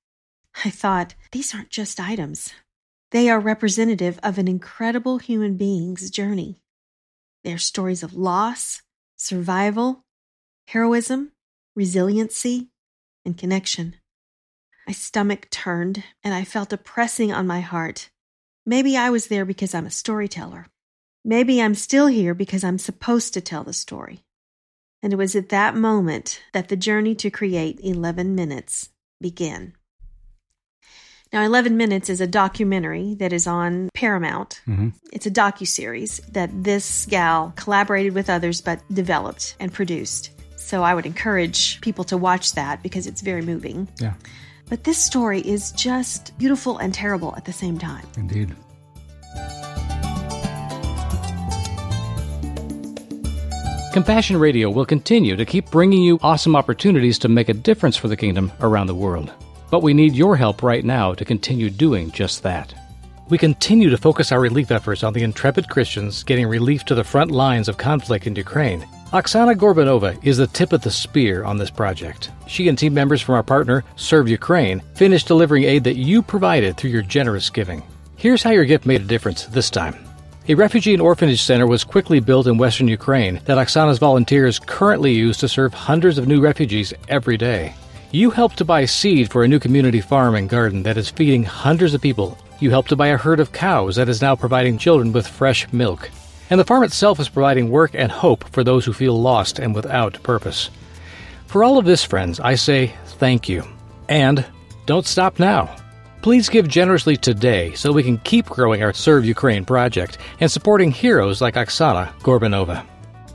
I 0.65 0.71
thought, 0.71 1.15
these 1.33 1.55
aren't 1.55 1.71
just 1.71 2.01
items. 2.01 2.53
They 3.11 3.29
are 3.29 3.39
representative 3.39 4.19
of 4.23 4.39
an 4.39 4.49
incredible 4.49 5.19
human 5.19 5.57
being's 5.57 6.11
journey. 6.11 6.63
They 7.45 7.53
are 7.53 7.59
stories 7.59 8.03
of 8.03 8.15
loss, 8.15 8.83
survival, 9.17 10.05
heroism, 10.69 11.33
resiliency, 11.75 12.71
and 13.25 13.37
connection. 13.37 13.97
My 14.87 14.93
stomach 14.93 15.49
turned, 15.51 16.03
and 16.25 16.33
I 16.33 16.45
felt 16.45 16.73
a 16.73 16.79
pressing 16.79 17.33
on 17.33 17.47
my 17.47 17.61
heart 17.61 18.11
Maybe 18.69 18.97
I 18.97 19.11
was 19.11 19.29
there 19.29 19.45
because 19.45 19.75
I'm 19.75 19.87
a 19.87 19.91
storyteller. 19.91 20.67
Maybe 21.25 21.63
I'm 21.63 21.77
still 21.77 22.09
here 22.09 22.35
because 22.35 22.65
I'm 22.65 22.79
supposed 22.79 23.33
to 23.35 23.41
tell 23.41 23.63
the 23.63 23.73
story. 23.73 24.25
And 25.03 25.13
it 25.13 25.17
was 25.17 25.37
at 25.37 25.51
that 25.51 25.77
moment 25.77 26.43
that 26.53 26.69
the 26.69 26.77
journey 26.77 27.15
to 27.17 27.31
create 27.31 27.79
11 27.83 28.35
Minutes 28.35 28.89
began. 29.21 29.75
Now, 31.33 31.45
11 31.45 31.77
Minutes 31.77 32.09
is 32.09 32.21
a 32.21 32.27
documentary 32.27 33.15
that 33.15 33.33
is 33.33 33.47
on 33.47 33.89
Paramount. 33.95 34.61
Mm-hmm. 34.67 34.89
It's 35.13 35.27
a 35.27 35.31
docu-series 35.31 36.19
that 36.33 36.51
this 36.53 37.07
gal 37.07 37.53
collaborated 37.57 38.15
with 38.15 38.29
others 38.29 38.61
but 38.61 38.81
developed 38.93 39.57
and 39.61 39.73
produced. 39.73 40.31
So 40.57 40.83
I 40.83 40.95
would 40.95 41.07
encourage 41.07 41.81
people 41.83 42.05
to 42.05 42.17
watch 42.17 42.53
that 42.53 42.83
because 42.83 43.07
it's 43.07 43.21
very 43.21 43.43
moving. 43.43 43.89
Yeah, 44.01 44.15
But 44.69 44.83
this 44.83 44.99
story 44.99 45.41
is 45.41 45.71
just 45.73 46.37
beautiful 46.39 46.79
and 46.79 46.93
terrible 46.93 47.35
at 47.37 47.45
the 47.45 47.53
same 47.53 47.79
time. 47.79 48.05
indeed. 48.17 48.55
Compassion 53.93 54.37
Radio 54.37 54.69
will 54.69 54.85
continue 54.85 55.37
to 55.37 55.47
keep 55.47 55.71
bringing 55.71 56.03
you 56.03 56.19
awesome 56.23 56.55
opportunities 56.55 57.19
to 57.21 57.29
make 57.29 57.49
a 57.49 57.55
difference 57.55 57.97
for 57.97 58.09
the 58.09 58.17
kingdom 58.17 58.53
around 58.61 58.89
the 58.89 58.95
world. 58.95 59.33
But 59.71 59.83
we 59.83 59.95
need 59.95 60.15
your 60.15 60.37
help 60.37 60.63
right 60.63 60.85
now 60.85 61.15
to 61.15 61.25
continue 61.25 61.71
doing 61.71 62.11
just 62.11 62.43
that. 62.43 62.75
We 63.31 63.39
continue 63.39 63.89
to 63.89 63.97
focus 63.97 64.33
our 64.33 64.41
relief 64.41 64.71
efforts 64.71 65.03
on 65.03 65.13
the 65.13 65.23
intrepid 65.23 65.71
Christians 65.71 66.25
getting 66.25 66.47
relief 66.47 66.85
to 66.85 66.95
the 66.95 67.05
front 67.05 67.31
lines 67.31 67.69
of 67.69 67.79
conflict 67.79 68.27
in 68.27 68.37
Ukraine. 68.37 68.87
Oksana 69.13 69.55
Gorbanova 69.55 70.19
is 70.25 70.37
the 70.37 70.49
tip 70.49 70.73
of 70.73 70.83
the 70.83 70.91
spear 70.91 71.45
on 71.45 71.59
this 71.59 71.71
project. 71.71 72.33
She 72.49 72.67
and 72.67 72.77
team 72.77 72.93
members 72.93 73.23
from 73.23 73.37
our 73.37 73.43
partner, 73.45 73.85
Serve 73.95 74.29
Ukraine, 74.29 74.83
finished 74.95 75.29
delivering 75.29 75.63
aid 75.63 75.85
that 75.85 75.95
you 75.95 76.23
provided 76.23 76.77
through 76.77 76.91
your 76.91 77.03
generous 77.03 77.49
giving. 77.49 77.85
Here's 78.17 78.43
how 78.43 78.51
your 78.51 78.65
gift 78.65 78.85
made 78.85 79.03
a 79.03 79.05
difference 79.05 79.45
this 79.45 79.71
time. 79.71 79.95
A 80.49 80.55
refugee 80.55 80.93
and 80.93 81.01
orphanage 81.01 81.41
center 81.41 81.69
was 81.69 81.85
quickly 81.85 82.19
built 82.19 82.49
in 82.49 82.59
western 82.59 82.89
Ukraine 82.89 83.41
that 83.45 83.59
Oksana's 83.59 84.01
volunteers 84.01 84.59
currently 84.59 85.13
use 85.13 85.37
to 85.39 85.49
serve 85.49 85.73
hundreds 85.73 86.19
of 86.19 86.27
new 86.27 86.41
refugees 86.41 86.93
every 87.09 87.37
day. 87.37 87.75
You 88.11 88.31
helped 88.31 88.59
to 88.59 88.65
buy 88.65 88.87
seed 88.87 89.31
for 89.31 89.45
a 89.45 89.49
new 89.49 89.61
community 89.61 90.01
farm 90.01 90.35
and 90.35 90.49
garden 90.49 90.83
that 90.83 90.97
is 90.97 91.11
feeding 91.11 91.45
hundreds 91.45 91.95
of 91.95 92.03
people. 92.03 92.37
You 92.59 92.71
helped 92.71 92.89
to 92.89 92.97
buy 92.97 93.09
a 93.09 93.17
herd 93.17 93.39
of 93.39 93.53
cows 93.53 93.95
that 93.97 94.09
is 94.09 94.21
now 94.21 94.35
providing 94.35 94.79
children 94.79 95.13
with 95.13 95.29
fresh 95.29 95.73
milk. 95.73 96.11
And 96.51 96.61
the 96.61 96.65
farm 96.65 96.85
itself 96.85 97.19
is 97.19 97.29
providing 97.29 97.71
work 97.71 97.93
and 97.95 98.11
hope 98.11 98.45
for 98.53 98.63
those 98.63 98.85
who 98.85 98.93
feel 98.93 99.21
lost 99.21 99.59
and 99.59 99.75
without 99.75 100.23
purpose. 100.23 100.71
For 101.47 101.65
all 101.65 101.79
of 101.79 101.85
this, 101.85 102.05
friends, 102.05 102.41
I 102.41 102.55
say 102.55 102.95
thank 103.19 103.49
you. 103.49 103.65
And 104.09 104.45
don't 104.87 105.07
stop 105.07 105.39
now. 105.39 105.75
Please 106.23 106.49
give 106.49 106.67
generously 106.67 107.17
today 107.17 107.73
so 107.75 107.93
we 107.93 108.03
can 108.03 108.19
keep 108.19 108.47
growing 108.47 108.83
our 108.83 108.93
Serve 108.93 109.25
Ukraine 109.25 109.65
project 109.65 110.19
and 110.41 110.51
supporting 110.51 110.91
heroes 110.91 111.41
like 111.41 111.55
Oksana 111.55 112.13
Gorbanova. 112.21 112.85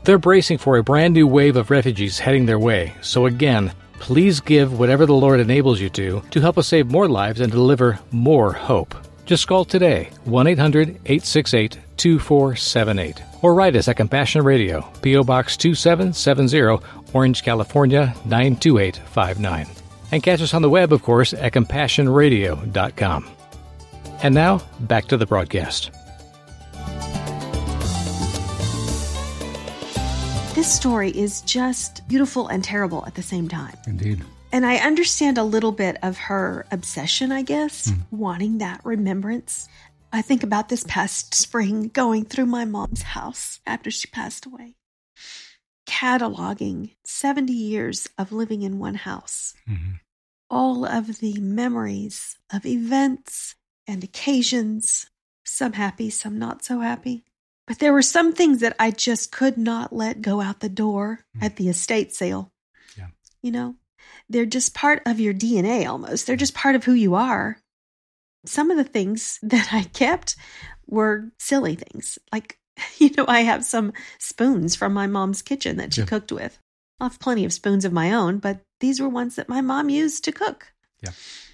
They're 0.04 0.18
bracing 0.18 0.58
for 0.58 0.76
a 0.76 0.82
brand 0.82 1.14
new 1.14 1.26
wave 1.26 1.56
of 1.56 1.70
refugees 1.70 2.18
heading 2.18 2.44
their 2.44 2.58
way, 2.58 2.94
so 3.00 3.26
again, 3.26 3.72
please 3.94 4.40
give 4.40 4.78
whatever 4.78 5.06
the 5.06 5.14
Lord 5.14 5.40
enables 5.40 5.80
you 5.80 5.88
to 5.90 6.22
to 6.32 6.40
help 6.40 6.58
us 6.58 6.68
save 6.68 6.90
more 6.90 7.08
lives 7.08 7.40
and 7.40 7.52
deliver 7.52 7.98
more 8.10 8.52
hope. 8.52 8.94
Just 9.24 9.46
call 9.46 9.64
today 9.64 10.10
1 10.24 10.46
800 10.48 10.88
868 10.88 11.78
2478 12.02 13.22
or 13.42 13.54
write 13.54 13.76
us 13.76 13.86
at 13.86 13.96
Compassion 13.96 14.42
Radio, 14.42 14.80
P.O. 15.02 15.22
Box 15.22 15.56
2770, 15.56 16.84
Orange, 17.12 17.44
California 17.44 18.12
92859. 18.24 19.68
And 20.10 20.22
catch 20.22 20.42
us 20.42 20.52
on 20.52 20.62
the 20.62 20.68
web, 20.68 20.92
of 20.92 21.04
course, 21.04 21.32
at 21.32 21.52
CompassionRadio.com. 21.52 23.30
And 24.24 24.34
now, 24.34 24.62
back 24.80 25.06
to 25.06 25.16
the 25.16 25.26
broadcast. 25.26 25.92
This 30.56 30.70
story 30.70 31.10
is 31.10 31.40
just 31.42 32.06
beautiful 32.08 32.48
and 32.48 32.64
terrible 32.64 33.06
at 33.06 33.14
the 33.14 33.22
same 33.22 33.48
time. 33.48 33.76
Indeed. 33.86 34.22
And 34.52 34.66
I 34.66 34.76
understand 34.76 35.38
a 35.38 35.44
little 35.44 35.72
bit 35.72 35.96
of 36.02 36.18
her 36.18 36.66
obsession, 36.70 37.32
I 37.32 37.42
guess, 37.42 37.90
hmm. 37.90 38.00
wanting 38.10 38.58
that 38.58 38.80
remembrance. 38.84 39.68
I 40.12 40.22
think 40.22 40.42
about 40.42 40.68
this 40.68 40.84
past 40.86 41.34
spring 41.34 41.88
going 41.88 42.24
through 42.26 42.46
my 42.46 42.64
mom's 42.64 43.02
house 43.02 43.60
after 43.66 43.90
she 43.90 44.08
passed 44.08 44.44
away, 44.44 44.76
cataloging 45.86 46.94
70 47.04 47.52
years 47.52 48.08
of 48.18 48.30
living 48.30 48.62
in 48.62 48.78
one 48.78 48.96
house. 48.96 49.54
Mhm. 49.68 50.00
All 50.50 50.84
of 50.84 51.18
the 51.18 51.40
memories 51.40 52.36
of 52.52 52.66
events 52.66 53.54
and 53.86 54.04
occasions, 54.04 55.06
some 55.44 55.72
happy, 55.72 56.10
some 56.10 56.38
not 56.38 56.62
so 56.62 56.80
happy. 56.80 57.24
But 57.66 57.78
there 57.78 57.92
were 57.92 58.02
some 58.02 58.34
things 58.34 58.60
that 58.60 58.76
I 58.78 58.90
just 58.90 59.32
could 59.32 59.56
not 59.56 59.94
let 59.94 60.20
go 60.20 60.40
out 60.40 60.60
the 60.60 60.68
door 60.68 61.24
at 61.40 61.56
the 61.56 61.68
estate 61.68 62.12
sale. 62.12 62.52
Yeah. 62.98 63.08
You 63.40 63.52
know, 63.52 63.76
they're 64.28 64.44
just 64.44 64.74
part 64.74 65.02
of 65.06 65.20
your 65.20 65.32
DNA 65.32 65.86
almost. 65.86 66.26
They're 66.26 66.36
just 66.36 66.54
part 66.54 66.74
of 66.74 66.84
who 66.84 66.92
you 66.92 67.14
are. 67.14 67.61
Some 68.46 68.70
of 68.70 68.76
the 68.76 68.84
things 68.84 69.38
that 69.42 69.72
I 69.72 69.84
kept 69.84 70.36
were 70.86 71.30
silly 71.38 71.74
things. 71.76 72.18
Like, 72.32 72.58
you 72.98 73.10
know, 73.16 73.24
I 73.28 73.40
have 73.40 73.64
some 73.64 73.92
spoons 74.18 74.74
from 74.74 74.92
my 74.92 75.06
mom's 75.06 75.42
kitchen 75.42 75.76
that 75.76 75.94
she 75.94 76.00
Yeah. 76.02 76.06
cooked 76.06 76.32
with. 76.32 76.58
I 77.00 77.04
have 77.04 77.18
plenty 77.20 77.44
of 77.44 77.52
spoons 77.52 77.84
of 77.84 77.92
my 77.92 78.12
own, 78.12 78.38
but 78.38 78.60
these 78.80 79.00
were 79.00 79.08
ones 79.08 79.36
that 79.36 79.48
my 79.48 79.60
mom 79.60 79.88
used 79.90 80.24
to 80.24 80.32
cook. 80.32 80.72
Yeah. 81.02 81.10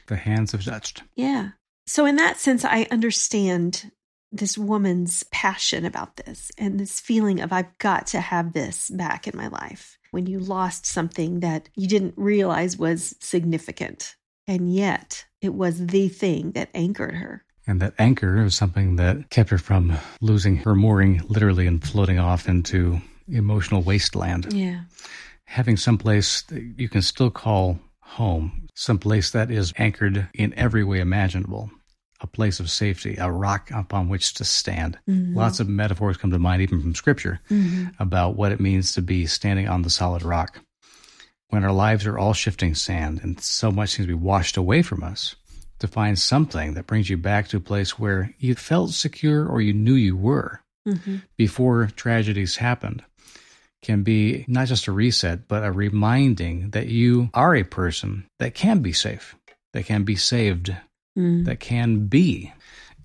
The 0.06 0.16
hands 0.16 0.52
have 0.52 0.64
touched. 0.64 1.02
Yeah. 1.16 1.50
So, 1.86 2.04
in 2.04 2.16
that 2.16 2.38
sense, 2.38 2.64
I 2.64 2.86
understand 2.90 3.90
this 4.30 4.58
woman's 4.58 5.22
passion 5.32 5.86
about 5.86 6.16
this 6.16 6.50
and 6.58 6.78
this 6.78 7.00
feeling 7.00 7.40
of, 7.40 7.50
I've 7.50 7.76
got 7.78 8.06
to 8.08 8.20
have 8.20 8.52
this 8.52 8.90
back 8.90 9.26
in 9.26 9.34
my 9.36 9.48
life. 9.48 9.98
When 10.10 10.26
you 10.26 10.38
lost 10.38 10.84
something 10.84 11.40
that 11.40 11.70
you 11.76 11.88
didn't 11.88 12.12
realize 12.18 12.76
was 12.76 13.14
significant, 13.20 14.16
and 14.48 14.74
yet 14.74 15.26
it 15.40 15.54
was 15.54 15.86
the 15.86 16.08
thing 16.08 16.52
that 16.52 16.70
anchored 16.74 17.14
her. 17.14 17.44
And 17.66 17.80
that 17.80 17.94
anchor 17.98 18.42
was 18.42 18.54
something 18.54 18.96
that 18.96 19.28
kept 19.28 19.50
her 19.50 19.58
from 19.58 19.96
losing 20.22 20.56
her 20.56 20.74
mooring 20.74 21.20
literally 21.28 21.66
and 21.66 21.84
floating 21.84 22.18
off 22.18 22.48
into 22.48 23.00
emotional 23.28 23.82
wasteland. 23.82 24.52
Yeah. 24.52 24.80
Having 25.44 25.76
some 25.76 25.98
place 25.98 26.42
that 26.42 26.62
you 26.78 26.88
can 26.88 27.02
still 27.02 27.30
call 27.30 27.78
home, 28.00 28.68
some 28.74 28.98
place 28.98 29.30
that 29.32 29.50
is 29.50 29.74
anchored 29.76 30.28
in 30.32 30.54
every 30.54 30.82
way 30.82 31.00
imaginable, 31.00 31.70
a 32.22 32.26
place 32.26 32.58
of 32.58 32.70
safety, 32.70 33.16
a 33.18 33.30
rock 33.30 33.70
upon 33.70 34.08
which 34.08 34.34
to 34.34 34.44
stand. 34.44 34.98
Mm-hmm. 35.08 35.36
Lots 35.36 35.60
of 35.60 35.68
metaphors 35.68 36.16
come 36.16 36.30
to 36.30 36.38
mind, 36.38 36.62
even 36.62 36.80
from 36.80 36.94
scripture, 36.94 37.40
mm-hmm. 37.50 37.88
about 37.98 38.36
what 38.36 38.50
it 38.50 38.60
means 38.60 38.92
to 38.92 39.02
be 39.02 39.26
standing 39.26 39.68
on 39.68 39.82
the 39.82 39.90
solid 39.90 40.22
rock. 40.22 40.60
When 41.50 41.64
our 41.64 41.72
lives 41.72 42.06
are 42.06 42.18
all 42.18 42.34
shifting 42.34 42.74
sand 42.74 43.20
and 43.22 43.40
so 43.40 43.70
much 43.70 43.90
seems 43.90 44.06
to 44.06 44.14
be 44.16 44.22
washed 44.22 44.56
away 44.58 44.82
from 44.82 45.02
us, 45.02 45.34
to 45.78 45.88
find 45.88 46.18
something 46.18 46.74
that 46.74 46.86
brings 46.86 47.08
you 47.08 47.16
back 47.16 47.48
to 47.48 47.56
a 47.56 47.60
place 47.60 47.98
where 47.98 48.34
you 48.38 48.54
felt 48.54 48.90
secure 48.90 49.46
or 49.46 49.60
you 49.60 49.72
knew 49.72 49.94
you 49.94 50.16
were 50.16 50.60
Mhm. 50.86 51.22
before 51.36 51.86
tragedies 51.96 52.56
happened 52.56 53.02
can 53.80 54.02
be 54.02 54.44
not 54.48 54.66
just 54.66 54.88
a 54.88 54.92
reset, 54.92 55.46
but 55.48 55.64
a 55.64 55.70
reminding 55.70 56.70
that 56.70 56.88
you 56.88 57.30
are 57.32 57.54
a 57.54 57.62
person 57.62 58.26
that 58.40 58.54
can 58.54 58.80
be 58.80 58.92
safe, 58.92 59.36
that 59.72 59.86
can 59.86 60.02
be 60.02 60.16
saved, 60.16 60.74
Mm. 61.16 61.44
that 61.44 61.60
can 61.60 62.08
be, 62.08 62.52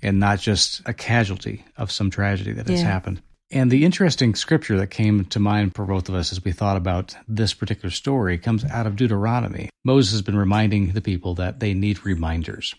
and 0.02 0.20
not 0.20 0.40
just 0.40 0.82
a 0.86 0.94
casualty 0.94 1.64
of 1.78 1.92
some 1.92 2.10
tragedy 2.10 2.52
that 2.54 2.68
has 2.68 2.82
happened. 2.82 3.22
And 3.52 3.70
the 3.70 3.86
interesting 3.86 4.34
scripture 4.34 4.78
that 4.78 4.88
came 4.88 5.26
to 5.26 5.40
mind 5.40 5.76
for 5.76 5.86
both 5.86 6.10
of 6.10 6.16
us 6.16 6.32
as 6.32 6.44
we 6.44 6.52
thought 6.52 6.78
about 6.78 7.16
this 7.28 7.54
particular 7.54 7.92
story 7.92 8.38
comes 8.40 8.66
out 8.66 8.88
of 8.88 8.96
Deuteronomy. 8.96 9.70
Moses 9.84 10.14
has 10.14 10.22
been 10.24 10.38
reminding 10.38 10.94
the 10.94 11.02
people 11.02 11.36
that 11.36 11.60
they 11.60 11.74
need 11.76 12.04
reminders. 12.04 12.74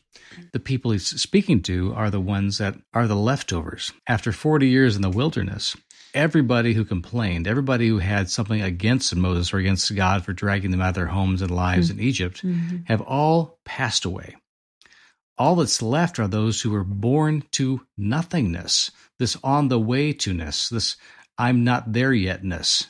The 0.52 0.58
people 0.58 0.90
he's 0.90 1.06
speaking 1.20 1.62
to 1.62 1.94
are 1.94 2.10
the 2.10 2.20
ones 2.20 2.58
that 2.58 2.76
are 2.92 3.06
the 3.06 3.14
leftovers. 3.14 3.92
After 4.08 4.32
40 4.32 4.66
years 4.66 4.96
in 4.96 5.02
the 5.02 5.10
wilderness, 5.10 5.76
everybody 6.12 6.72
who 6.74 6.84
complained, 6.84 7.46
everybody 7.46 7.86
who 7.86 7.98
had 7.98 8.28
something 8.28 8.60
against 8.60 9.14
Moses 9.14 9.52
or 9.54 9.58
against 9.58 9.94
God 9.94 10.24
for 10.24 10.32
dragging 10.32 10.72
them 10.72 10.80
out 10.80 10.88
of 10.90 10.94
their 10.96 11.06
homes 11.06 11.40
and 11.40 11.52
lives 11.52 11.88
in 11.90 12.00
Egypt 12.00 12.42
Mhm. 12.44 12.88
have 12.88 13.00
all 13.02 13.60
passed 13.64 14.04
away. 14.04 14.34
All 15.36 15.56
that's 15.56 15.82
left 15.82 16.18
are 16.20 16.28
those 16.28 16.60
who 16.62 16.70
were 16.70 16.84
born 16.84 17.42
to 17.52 17.80
nothingness, 17.98 18.92
this 19.18 19.36
on 19.42 19.68
the 19.68 19.78
way 19.78 20.12
to 20.12 20.32
ness, 20.32 20.68
this 20.68 20.96
I'm 21.38 21.64
not 21.64 21.92
there 21.92 22.12
yet 22.12 22.44
ness. 22.44 22.86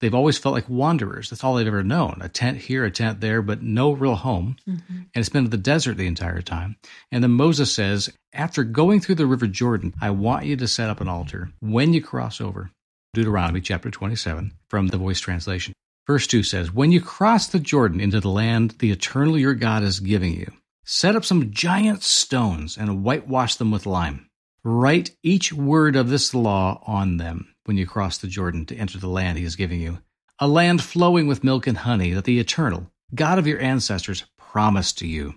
They've 0.00 0.14
always 0.14 0.36
felt 0.36 0.54
like 0.54 0.68
wanderers. 0.68 1.30
That's 1.30 1.44
all 1.44 1.54
they've 1.54 1.66
ever 1.66 1.84
known. 1.84 2.18
A 2.22 2.28
tent 2.28 2.58
here, 2.58 2.84
a 2.84 2.90
tent 2.90 3.20
there, 3.20 3.40
but 3.40 3.62
no 3.62 3.92
real 3.92 4.16
home. 4.16 4.56
Mhm. 4.68 4.80
And 4.88 5.08
it's 5.14 5.28
been 5.28 5.44
in 5.44 5.50
the 5.50 5.56
desert 5.56 5.96
the 5.96 6.08
entire 6.08 6.42
time. 6.42 6.76
And 7.12 7.22
then 7.22 7.30
Moses 7.30 7.72
says, 7.72 8.10
after 8.32 8.64
going 8.64 9.00
through 9.00 9.14
the 9.14 9.26
river 9.26 9.46
Jordan, 9.46 9.94
I 10.00 10.10
want 10.10 10.44
you 10.44 10.56
to 10.56 10.66
set 10.66 10.90
up 10.90 11.00
an 11.00 11.06
altar 11.08 11.52
when 11.60 11.92
you 11.94 12.02
cross 12.02 12.40
over. 12.40 12.72
Deuteronomy 13.14 13.60
chapter 13.60 13.90
27 13.90 14.52
from 14.68 14.88
the 14.88 14.96
voice 14.96 15.20
translation. 15.20 15.72
Verse 16.06 16.26
2 16.26 16.42
says, 16.42 16.72
When 16.72 16.90
you 16.90 17.00
cross 17.00 17.46
the 17.46 17.60
Jordan 17.60 18.00
into 18.00 18.18
the 18.18 18.28
land 18.28 18.74
the 18.80 18.90
eternal 18.90 19.38
your 19.38 19.54
God 19.54 19.84
is 19.84 20.00
giving 20.00 20.34
you, 20.34 20.50
set 20.84 21.14
up 21.14 21.24
some 21.24 21.52
giant 21.52 22.02
stones 22.02 22.76
and 22.76 23.04
whitewash 23.04 23.54
them 23.54 23.70
with 23.70 23.86
lime. 23.86 24.26
Write 24.64 25.10
each 25.24 25.52
word 25.52 25.96
of 25.96 26.08
this 26.08 26.34
law 26.34 26.80
on 26.86 27.16
them 27.16 27.52
when 27.64 27.76
you 27.76 27.84
cross 27.84 28.18
the 28.18 28.28
Jordan 28.28 28.64
to 28.66 28.76
enter 28.76 28.96
the 28.96 29.08
land 29.08 29.36
he 29.36 29.44
is 29.44 29.56
giving 29.56 29.80
you, 29.80 29.98
a 30.38 30.46
land 30.46 30.84
flowing 30.84 31.26
with 31.26 31.42
milk 31.42 31.66
and 31.66 31.78
honey 31.78 32.12
that 32.12 32.24
the 32.26 32.38
eternal 32.38 32.88
God 33.12 33.40
of 33.40 33.46
your 33.48 33.60
ancestors 33.60 34.24
promised 34.38 34.98
to 34.98 35.08
you. 35.08 35.34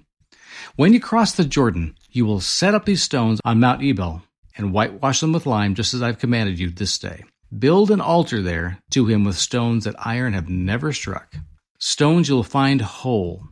When 0.75 0.93
you 0.93 0.99
cross 0.99 1.33
the 1.33 1.43
Jordan, 1.43 1.95
you 2.11 2.23
will 2.27 2.39
set 2.39 2.75
up 2.75 2.85
these 2.85 3.01
stones 3.01 3.41
on 3.43 3.59
Mount 3.59 3.81
Ebal 3.81 4.21
and 4.55 4.71
whitewash 4.71 5.21
them 5.21 5.33
with 5.33 5.47
lime, 5.47 5.73
just 5.73 5.95
as 5.95 6.03
I've 6.03 6.19
commanded 6.19 6.59
you 6.59 6.69
this 6.69 6.99
day. 6.99 7.23
Build 7.57 7.89
an 7.89 8.01
altar 8.01 8.43
there 8.43 8.77
to 8.91 9.07
him 9.07 9.23
with 9.23 9.39
stones 9.39 9.85
that 9.85 9.95
iron 9.97 10.33
have 10.33 10.49
never 10.49 10.93
struck. 10.93 11.35
Stones 11.79 12.29
you'll 12.29 12.43
find 12.43 12.79
whole. 12.79 13.43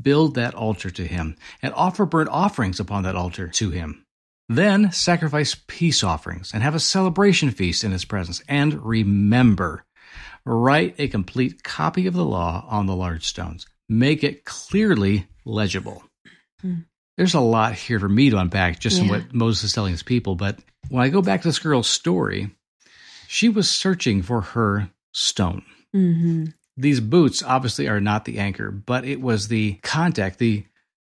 Build 0.00 0.34
that 0.34 0.54
altar 0.54 0.90
to 0.90 1.06
him, 1.06 1.36
and 1.62 1.72
offer 1.74 2.04
burnt 2.04 2.30
offerings 2.30 2.80
upon 2.80 3.04
that 3.04 3.16
altar 3.16 3.46
to 3.46 3.70
him. 3.70 4.04
Then 4.50 4.90
sacrifice 4.90 5.56
peace 5.68 6.02
offerings, 6.02 6.50
and 6.52 6.60
have 6.60 6.74
a 6.74 6.80
celebration 6.80 7.52
feast 7.52 7.84
in 7.84 7.92
his 7.92 8.04
presence. 8.04 8.42
And 8.48 8.84
remember, 8.84 9.84
write 10.44 10.96
a 10.98 11.06
complete 11.06 11.62
copy 11.62 12.08
of 12.08 12.14
the 12.14 12.24
law 12.24 12.66
on 12.68 12.86
the 12.86 12.96
large 12.96 13.24
stones. 13.24 13.64
Make 13.88 14.24
it 14.24 14.44
clearly 14.44 15.28
legible. 15.44 16.02
Hmm. 16.60 16.80
There's 17.16 17.34
a 17.34 17.40
lot 17.40 17.74
here 17.74 18.00
for 18.00 18.08
me 18.08 18.28
to 18.30 18.38
unpack 18.38 18.80
just 18.80 18.96
yeah. 18.96 19.04
in 19.04 19.08
what 19.10 19.32
Moses 19.32 19.62
is 19.62 19.72
telling 19.72 19.92
his 19.92 20.02
people. 20.02 20.34
But 20.34 20.58
when 20.88 21.04
I 21.04 21.10
go 21.10 21.22
back 21.22 21.42
to 21.42 21.48
this 21.48 21.60
girl's 21.60 21.88
story, 21.88 22.50
she 23.28 23.48
was 23.48 23.70
searching 23.70 24.20
for 24.20 24.40
her 24.40 24.90
stone. 25.12 25.62
Mm-hmm. 25.94 26.46
These 26.76 26.98
boots 26.98 27.44
obviously 27.44 27.88
are 27.88 28.00
not 28.00 28.24
the 28.24 28.40
anchor, 28.40 28.72
but 28.72 29.04
it 29.04 29.20
was 29.20 29.46
the 29.46 29.74
contact, 29.84 30.40
the 30.40 30.64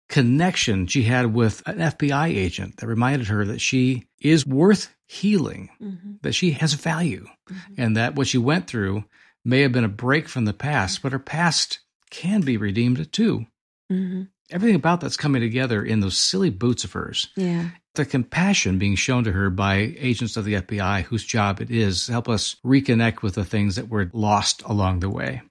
connection 0.09 0.87
she 0.87 1.03
had 1.03 1.33
with 1.33 1.63
an 1.65 1.77
FBI 1.77 2.27
agent 2.27 2.77
that 2.77 2.87
reminded 2.87 3.27
her 3.27 3.45
that 3.45 3.61
she 3.61 4.07
is 4.21 4.45
worth 4.45 4.93
healing, 5.07 5.69
mm-hmm. 5.81 6.13
that 6.21 6.33
she 6.33 6.51
has 6.51 6.73
value, 6.73 7.25
mm-hmm. 7.49 7.73
and 7.77 7.97
that 7.97 8.15
what 8.15 8.27
she 8.27 8.37
went 8.37 8.67
through 8.67 9.03
may 9.45 9.61
have 9.61 9.71
been 9.71 9.83
a 9.83 9.89
break 9.89 10.27
from 10.27 10.45
the 10.45 10.53
past, 10.53 11.01
but 11.01 11.11
her 11.11 11.19
past 11.19 11.79
can 12.09 12.41
be 12.41 12.57
redeemed 12.57 13.11
too. 13.11 13.45
Mm-hmm. 13.91 14.23
Everything 14.51 14.75
about 14.75 15.01
that's 15.01 15.17
coming 15.17 15.41
together 15.41 15.83
in 15.83 15.99
those 15.99 16.17
silly 16.17 16.49
boots 16.49 16.83
of 16.83 16.91
hers. 16.91 17.27
Yeah. 17.35 17.69
The 17.95 18.05
compassion 18.05 18.77
being 18.77 18.95
shown 18.95 19.23
to 19.23 19.31
her 19.31 19.49
by 19.49 19.95
agents 19.97 20.37
of 20.37 20.45
the 20.45 20.55
FBI 20.55 21.03
whose 21.03 21.25
job 21.25 21.61
it 21.61 21.71
is 21.71 22.05
to 22.05 22.11
help 22.11 22.29
us 22.29 22.55
reconnect 22.65 23.21
with 23.21 23.35
the 23.35 23.45
things 23.45 23.75
that 23.75 23.89
were 23.89 24.09
lost 24.13 24.61
along 24.63 24.99
the 24.99 25.09
way. 25.09 25.41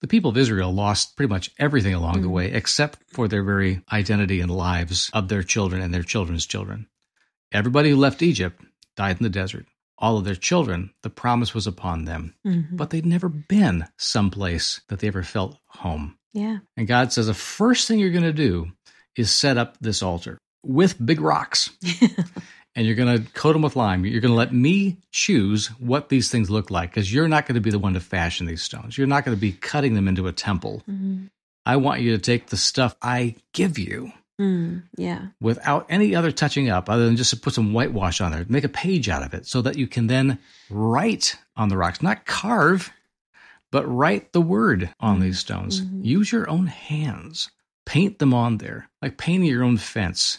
The 0.00 0.08
people 0.08 0.30
of 0.30 0.36
Israel 0.36 0.72
lost 0.72 1.16
pretty 1.16 1.30
much 1.30 1.50
everything 1.58 1.94
along 1.94 2.14
mm-hmm. 2.14 2.22
the 2.22 2.28
way 2.28 2.52
except 2.52 2.98
for 3.08 3.28
their 3.28 3.42
very 3.42 3.82
identity 3.92 4.40
and 4.40 4.50
lives 4.50 5.10
of 5.12 5.28
their 5.28 5.42
children 5.42 5.82
and 5.82 5.92
their 5.92 6.02
children's 6.02 6.46
children. 6.46 6.86
Everybody 7.52 7.90
who 7.90 7.96
left 7.96 8.22
Egypt 8.22 8.62
died 8.96 9.18
in 9.18 9.24
the 9.24 9.30
desert 9.30 9.66
all 9.98 10.16
of 10.16 10.24
their 10.24 10.34
children, 10.34 10.90
the 11.02 11.10
promise 11.10 11.52
was 11.52 11.66
upon 11.66 12.04
them. 12.04 12.34
Mm-hmm. 12.46 12.76
But 12.76 12.90
they'd 12.90 13.06
never 13.06 13.28
been 13.28 13.84
someplace 13.96 14.80
that 14.88 15.00
they 15.00 15.08
ever 15.08 15.22
felt 15.22 15.58
home. 15.66 16.16
Yeah. 16.32 16.58
And 16.76 16.86
God 16.86 17.12
says 17.12 17.26
the 17.26 17.34
first 17.34 17.88
thing 17.88 17.98
you're 17.98 18.10
going 18.10 18.22
to 18.22 18.32
do 18.32 18.68
is 19.16 19.30
set 19.30 19.58
up 19.58 19.76
this 19.80 20.02
altar 20.02 20.38
with 20.64 21.04
big 21.04 21.20
rocks. 21.20 21.70
and 22.78 22.86
you're 22.86 22.96
going 22.96 23.24
to 23.24 23.32
coat 23.32 23.54
them 23.54 23.62
with 23.62 23.74
lime. 23.74 24.06
You're 24.06 24.20
going 24.20 24.32
to 24.32 24.38
let 24.38 24.54
me 24.54 24.98
choose 25.10 25.66
what 25.80 26.08
these 26.08 26.30
things 26.30 26.48
look 26.48 26.70
like 26.70 26.90
because 26.90 27.12
you're 27.12 27.28
not 27.28 27.46
going 27.46 27.56
to 27.56 27.60
be 27.60 27.70
the 27.70 27.78
one 27.78 27.94
to 27.94 28.00
fashion 28.00 28.46
these 28.46 28.62
stones. 28.62 28.96
You're 28.96 29.08
not 29.08 29.24
going 29.24 29.36
to 29.36 29.40
be 29.40 29.52
cutting 29.52 29.94
them 29.94 30.06
into 30.06 30.28
a 30.28 30.32
temple. 30.32 30.82
Mm-hmm. 30.88 31.24
I 31.66 31.76
want 31.76 32.00
you 32.00 32.12
to 32.12 32.18
take 32.18 32.46
the 32.46 32.56
stuff 32.56 32.94
I 33.02 33.34
give 33.52 33.78
you 33.78 34.12
Mm, 34.40 34.84
yeah. 34.96 35.26
Without 35.40 35.86
any 35.88 36.14
other 36.14 36.30
touching 36.30 36.70
up, 36.70 36.88
other 36.88 37.06
than 37.06 37.16
just 37.16 37.30
to 37.30 37.36
put 37.36 37.54
some 37.54 37.72
whitewash 37.72 38.20
on 38.20 38.30
there, 38.30 38.46
make 38.48 38.62
a 38.62 38.68
page 38.68 39.08
out 39.08 39.24
of 39.24 39.34
it 39.34 39.46
so 39.46 39.62
that 39.62 39.76
you 39.76 39.88
can 39.88 40.06
then 40.06 40.38
write 40.70 41.36
on 41.56 41.68
the 41.68 41.76
rocks, 41.76 42.02
not 42.02 42.24
carve, 42.24 42.92
but 43.72 43.84
write 43.84 44.32
the 44.32 44.40
word 44.40 44.94
on 45.00 45.18
mm 45.18 45.22
these 45.22 45.40
stones. 45.40 45.80
Mm-hmm. 45.80 46.04
Use 46.04 46.30
your 46.30 46.48
own 46.48 46.68
hands, 46.68 47.50
paint 47.84 48.20
them 48.20 48.32
on 48.32 48.58
there, 48.58 48.88
like 49.02 49.18
painting 49.18 49.48
your 49.48 49.64
own 49.64 49.76
fence. 49.76 50.38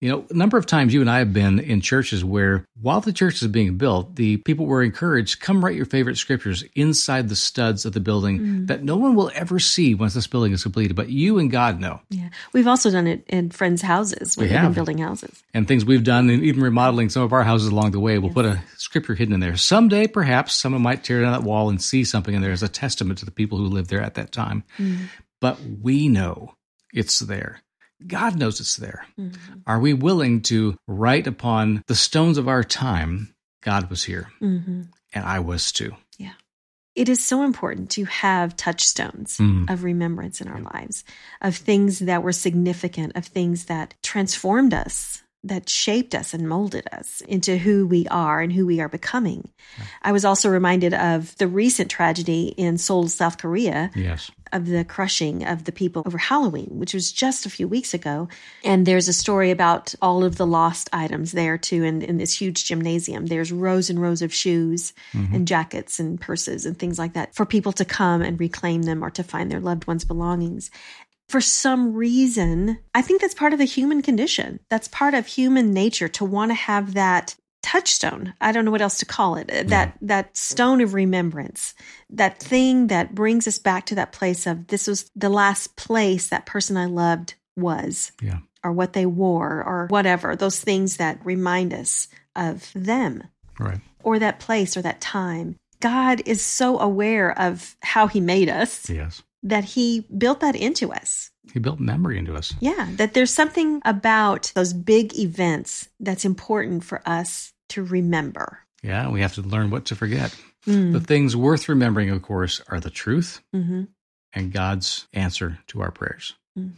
You 0.00 0.10
know, 0.10 0.26
a 0.28 0.34
number 0.34 0.58
of 0.58 0.66
times 0.66 0.92
you 0.92 1.00
and 1.00 1.10
I 1.10 1.20
have 1.20 1.32
been 1.32 1.58
in 1.58 1.80
churches 1.80 2.22
where 2.22 2.66
while 2.80 3.00
the 3.00 3.14
church 3.14 3.40
is 3.40 3.48
being 3.48 3.78
built, 3.78 4.14
the 4.14 4.36
people 4.36 4.66
were 4.66 4.82
encouraged, 4.82 5.40
come 5.40 5.64
write 5.64 5.74
your 5.74 5.86
favorite 5.86 6.18
scriptures 6.18 6.62
inside 6.74 7.30
the 7.30 7.36
studs 7.36 7.86
of 7.86 7.94
the 7.94 8.00
building 8.00 8.38
mm. 8.38 8.66
that 8.66 8.82
no 8.82 8.96
one 8.96 9.14
will 9.14 9.30
ever 9.34 9.58
see 9.58 9.94
once 9.94 10.12
this 10.12 10.26
building 10.26 10.52
is 10.52 10.62
completed, 10.62 10.96
but 10.96 11.08
you 11.08 11.38
and 11.38 11.50
God 11.50 11.80
know. 11.80 12.00
Yeah. 12.10 12.28
We've 12.52 12.66
also 12.66 12.90
done 12.90 13.06
it 13.06 13.24
in 13.26 13.50
friends' 13.50 13.80
houses 13.80 14.36
when 14.36 14.48
we 14.48 14.52
have 14.52 14.64
been 14.64 14.74
building 14.74 14.98
houses. 14.98 15.42
And 15.54 15.66
things 15.66 15.86
we've 15.86 16.04
done 16.04 16.28
and 16.28 16.42
even 16.42 16.62
remodeling 16.62 17.08
some 17.08 17.22
of 17.22 17.32
our 17.32 17.42
houses 17.42 17.68
along 17.68 17.92
the 17.92 18.00
way, 18.00 18.18
we'll 18.18 18.28
yes. 18.28 18.34
put 18.34 18.44
a 18.44 18.62
scripture 18.76 19.14
hidden 19.14 19.32
in 19.32 19.40
there. 19.40 19.56
Someday, 19.56 20.08
perhaps, 20.08 20.52
someone 20.52 20.82
might 20.82 21.04
tear 21.04 21.22
down 21.22 21.32
that 21.32 21.42
wall 21.42 21.70
and 21.70 21.80
see 21.80 22.04
something 22.04 22.34
in 22.34 22.42
there 22.42 22.52
as 22.52 22.62
a 22.62 22.68
testament 22.68 23.20
to 23.20 23.24
the 23.24 23.30
people 23.30 23.56
who 23.56 23.64
lived 23.64 23.88
there 23.88 24.02
at 24.02 24.14
that 24.16 24.30
time. 24.30 24.62
Mm. 24.78 25.06
But 25.40 25.58
we 25.60 26.08
know 26.08 26.54
it's 26.92 27.20
there. 27.20 27.62
God 28.04 28.36
knows 28.36 28.60
it's 28.60 28.76
there. 28.76 29.06
Mm-hmm. 29.18 29.60
Are 29.66 29.78
we 29.78 29.94
willing 29.94 30.42
to 30.42 30.76
write 30.86 31.26
upon 31.26 31.82
the 31.86 31.94
stones 31.94 32.38
of 32.38 32.48
our 32.48 32.64
time? 32.64 33.34
God 33.62 33.90
was 33.90 34.04
here, 34.04 34.30
mm-hmm. 34.40 34.82
and 35.14 35.24
I 35.24 35.40
was 35.40 35.72
too. 35.72 35.94
Yeah. 36.18 36.32
It 36.94 37.08
is 37.08 37.24
so 37.24 37.42
important 37.42 37.90
to 37.90 38.04
have 38.04 38.56
touchstones 38.56 39.38
mm. 39.38 39.68
of 39.70 39.84
remembrance 39.84 40.40
in 40.40 40.48
our 40.48 40.60
yeah. 40.60 40.70
lives, 40.72 41.04
of 41.42 41.56
things 41.56 41.98
that 42.00 42.22
were 42.22 42.32
significant, 42.32 43.16
of 43.16 43.26
things 43.26 43.66
that 43.66 43.94
transformed 44.02 44.72
us, 44.72 45.22
that 45.48 45.68
shaped 45.68 46.14
us 46.14 46.34
and 46.34 46.48
molded 46.48 46.86
us 46.92 47.20
into 47.22 47.56
who 47.56 47.86
we 47.86 48.06
are 48.08 48.40
and 48.40 48.52
who 48.52 48.66
we 48.66 48.80
are 48.80 48.88
becoming. 48.88 49.48
I 50.02 50.12
was 50.12 50.24
also 50.24 50.48
reminded 50.48 50.94
of 50.94 51.36
the 51.36 51.48
recent 51.48 51.90
tragedy 51.90 52.54
in 52.56 52.78
Seoul, 52.78 53.08
South 53.08 53.38
Korea. 53.38 53.90
Yes. 53.94 54.30
Of 54.52 54.66
the 54.68 54.84
crushing 54.84 55.44
of 55.44 55.64
the 55.64 55.72
people 55.72 56.04
over 56.06 56.16
Halloween, 56.16 56.68
which 56.70 56.94
was 56.94 57.10
just 57.10 57.46
a 57.46 57.50
few 57.50 57.66
weeks 57.66 57.94
ago. 57.94 58.28
And 58.62 58.86
there's 58.86 59.08
a 59.08 59.12
story 59.12 59.50
about 59.50 59.92
all 60.00 60.22
of 60.22 60.36
the 60.36 60.46
lost 60.46 60.88
items 60.92 61.32
there 61.32 61.58
too 61.58 61.82
in, 61.82 62.00
in 62.00 62.16
this 62.16 62.32
huge 62.32 62.64
gymnasium. 62.64 63.26
There's 63.26 63.50
rows 63.50 63.90
and 63.90 64.00
rows 64.00 64.22
of 64.22 64.32
shoes 64.32 64.92
mm-hmm. 65.12 65.34
and 65.34 65.48
jackets 65.48 65.98
and 65.98 66.20
purses 66.20 66.64
and 66.64 66.78
things 66.78 66.96
like 66.96 67.14
that 67.14 67.34
for 67.34 67.44
people 67.44 67.72
to 67.72 67.84
come 67.84 68.22
and 68.22 68.38
reclaim 68.38 68.82
them 68.82 69.02
or 69.02 69.10
to 69.10 69.24
find 69.24 69.50
their 69.50 69.60
loved 69.60 69.88
ones' 69.88 70.04
belongings 70.04 70.70
for 71.28 71.40
some 71.40 71.94
reason, 71.94 72.78
I 72.94 73.02
think 73.02 73.20
that's 73.20 73.34
part 73.34 73.52
of 73.52 73.58
the 73.58 73.64
human 73.64 74.02
condition. 74.02 74.60
That's 74.70 74.88
part 74.88 75.14
of 75.14 75.26
human 75.26 75.72
nature 75.72 76.08
to 76.08 76.24
want 76.24 76.50
to 76.50 76.54
have 76.54 76.94
that 76.94 77.34
touchstone. 77.62 78.32
I 78.40 78.52
don't 78.52 78.64
know 78.64 78.70
what 78.70 78.80
else 78.80 78.98
to 78.98 79.06
call 79.06 79.34
it. 79.34 79.50
Yeah. 79.52 79.62
That 79.64 79.94
mm. 79.94 80.08
that 80.08 80.36
stone 80.36 80.80
of 80.80 80.94
remembrance. 80.94 81.74
That 82.10 82.38
thing 82.38 82.86
that 82.88 83.14
brings 83.14 83.48
us 83.48 83.58
back 83.58 83.86
to 83.86 83.96
that 83.96 84.12
place 84.12 84.46
of 84.46 84.68
this 84.68 84.86
was 84.86 85.10
the 85.16 85.28
last 85.28 85.76
place 85.76 86.28
that 86.28 86.46
person 86.46 86.76
I 86.76 86.86
loved 86.86 87.34
was. 87.56 88.12
Yeah. 88.22 88.38
Or 88.62 88.72
what 88.72 88.92
they 88.92 89.06
wore 89.06 89.62
or 89.64 89.86
whatever. 89.88 90.36
Those 90.36 90.60
things 90.60 90.98
that 90.98 91.24
remind 91.24 91.74
us 91.74 92.06
of 92.36 92.70
them. 92.74 93.24
Right. 93.58 93.80
Or 94.04 94.20
that 94.20 94.38
place 94.38 94.76
or 94.76 94.82
that 94.82 95.00
time. 95.00 95.56
God 95.80 96.22
is 96.24 96.44
so 96.44 96.78
aware 96.78 97.36
of 97.38 97.76
how 97.82 98.06
he 98.06 98.20
made 98.20 98.48
us. 98.48 98.88
Yes 98.88 99.22
that 99.46 99.64
he 99.64 100.06
built 100.16 100.40
that 100.40 100.56
into 100.56 100.92
us. 100.92 101.30
He 101.52 101.60
built 101.60 101.78
memory 101.78 102.18
into 102.18 102.34
us. 102.34 102.52
Yeah, 102.60 102.88
that 102.96 103.14
there's 103.14 103.32
something 103.32 103.80
about 103.84 104.52
those 104.54 104.72
big 104.72 105.16
events 105.18 105.88
that's 106.00 106.24
important 106.24 106.84
for 106.84 107.00
us 107.06 107.52
to 107.70 107.84
remember. 107.84 108.60
Yeah, 108.82 109.08
we 109.08 109.20
have 109.20 109.34
to 109.34 109.42
learn 109.42 109.70
what 109.70 109.86
to 109.86 109.96
forget. 109.96 110.34
Mm. 110.66 110.92
The 110.92 111.00
things 111.00 111.36
worth 111.36 111.68
remembering, 111.68 112.10
of 112.10 112.22
course, 112.22 112.60
are 112.68 112.80
the 112.80 112.90
truth 112.90 113.40
mm-hmm. 113.54 113.84
and 114.32 114.52
God's 114.52 115.06
answer 115.14 115.60
to 115.68 115.80
our 115.80 115.92
prayers 115.92 116.34
mm. 116.58 116.72